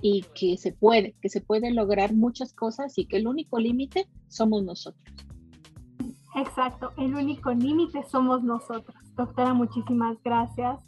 y 0.00 0.24
que 0.34 0.56
se 0.56 0.72
puede, 0.72 1.14
que 1.20 1.28
se 1.28 1.40
puede 1.40 1.72
lograr 1.72 2.12
muchas 2.14 2.52
cosas 2.52 2.98
y 2.98 3.06
que 3.06 3.16
el 3.16 3.26
único 3.26 3.58
límite 3.58 4.08
somos 4.28 4.62
nosotros. 4.62 5.04
Exacto, 6.34 6.92
el 6.96 7.14
único 7.14 7.52
límite 7.52 8.02
somos 8.10 8.42
nosotros. 8.42 8.96
Doctora, 9.16 9.52
muchísimas 9.52 10.16
gracias. 10.24 10.78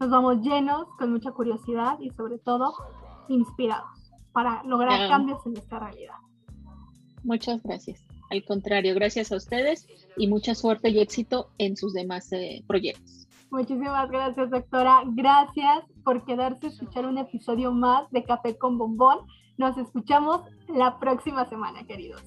Nos 0.00 0.10
vamos 0.10 0.40
llenos, 0.42 0.86
con 0.98 1.12
mucha 1.12 1.30
curiosidad 1.30 1.98
y 2.00 2.10
sobre 2.10 2.38
todo 2.38 2.74
inspirados 3.28 4.12
para 4.32 4.62
lograr 4.64 5.08
cambios 5.08 5.44
en 5.46 5.56
esta 5.56 5.78
realidad. 5.78 6.16
Muchas 7.22 7.62
gracias. 7.62 8.04
Al 8.30 8.44
contrario, 8.44 8.94
gracias 8.94 9.30
a 9.32 9.36
ustedes 9.36 9.86
y 10.16 10.26
mucha 10.26 10.54
suerte 10.54 10.90
y 10.90 10.98
éxito 11.00 11.50
en 11.58 11.76
sus 11.76 11.92
demás 11.94 12.32
eh, 12.32 12.64
proyectos. 12.66 13.23
Muchísimas 13.54 14.10
gracias, 14.10 14.50
doctora. 14.50 15.02
Gracias 15.06 15.84
por 16.02 16.24
quedarse 16.24 16.66
a 16.66 16.70
escuchar 16.70 17.06
un 17.06 17.18
episodio 17.18 17.70
más 17.70 18.10
de 18.10 18.24
Café 18.24 18.58
con 18.58 18.78
Bombón. 18.78 19.18
Nos 19.58 19.78
escuchamos 19.78 20.40
la 20.66 20.98
próxima 20.98 21.48
semana, 21.48 21.84
queridos. 21.84 22.20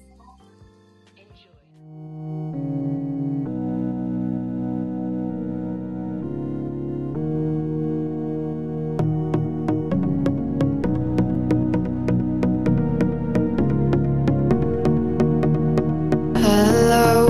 Hello, 16.36 17.28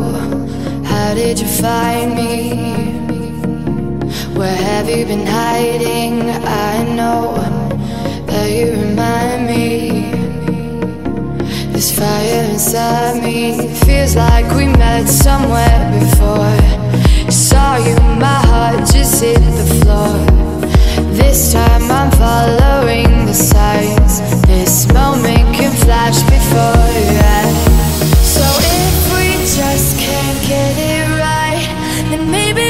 how 0.84 1.14
did 1.16 1.40
you 1.40 1.48
find 1.48 2.14
me? 2.14 2.67
Where 4.38 4.54
have 4.54 4.88
you 4.88 5.04
been 5.04 5.26
hiding? 5.26 6.30
I 6.30 6.84
know 6.94 7.34
that 8.26 8.48
you 8.48 8.70
remind 8.70 9.48
me. 9.48 10.12
This 11.72 11.90
fire 11.98 12.44
inside 12.44 13.20
me 13.20 13.74
feels 13.84 14.14
like 14.14 14.46
we 14.54 14.68
met 14.68 15.08
somewhere 15.08 15.80
before. 15.98 16.54
Saw 17.28 17.78
you, 17.78 17.96
my 18.26 18.38
heart 18.46 18.78
just 18.94 19.20
hit 19.20 19.40
the 19.40 19.66
floor. 19.82 20.14
This 21.18 21.52
time 21.52 21.90
I'm 21.90 22.12
following 22.12 23.26
the 23.26 23.34
signs. 23.34 24.20
This 24.46 24.86
moment 24.92 25.52
can 25.56 25.72
flash 25.82 26.22
before 26.22 26.78
eyes. 27.34 27.58
So 28.22 28.46
if 28.78 28.94
we 29.14 29.34
just 29.58 29.98
can't 29.98 30.40
get 30.46 30.78
it 30.78 31.06
right, 31.18 31.66
then 32.10 32.30
maybe 32.30 32.67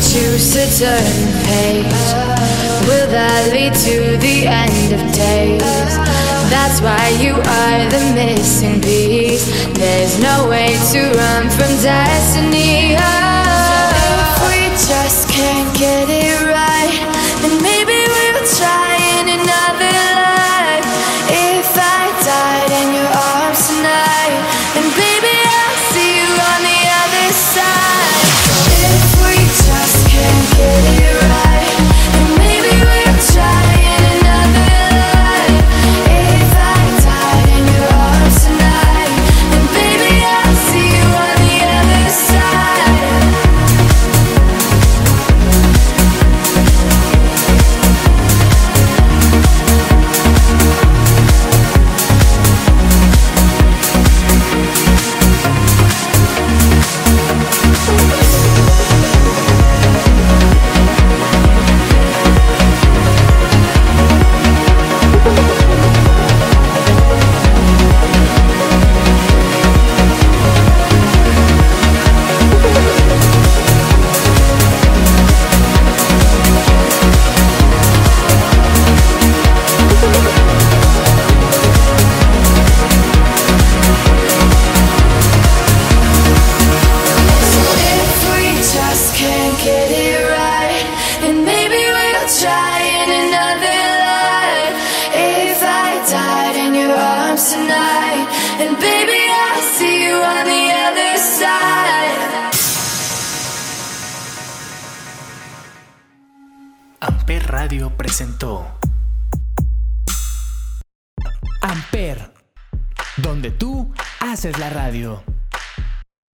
choose 0.00 0.52
to 0.54 0.62
turn 0.78 1.10
the 1.26 1.38
page, 1.50 2.06
will 2.86 3.08
that 3.10 3.50
lead 3.50 3.74
to 3.74 4.16
the 4.22 4.46
end 4.46 4.92
of 4.94 5.02
days? 5.12 5.98
That's 6.50 6.80
why 6.80 7.08
you 7.20 7.34
are 7.34 7.80
the 7.90 8.02
missing 8.14 8.80
piece. 8.80 9.46
There's 9.74 10.20
no 10.22 10.48
way 10.48 10.78
to 10.92 11.00
run 11.18 11.50
from 11.50 11.72
destiny. 11.82 12.94
Oh, 12.94 13.90
if 14.22 14.34
we 14.46 14.70
just 14.86 15.28
can't 15.28 15.76
get 15.76 16.08
it 16.08 16.27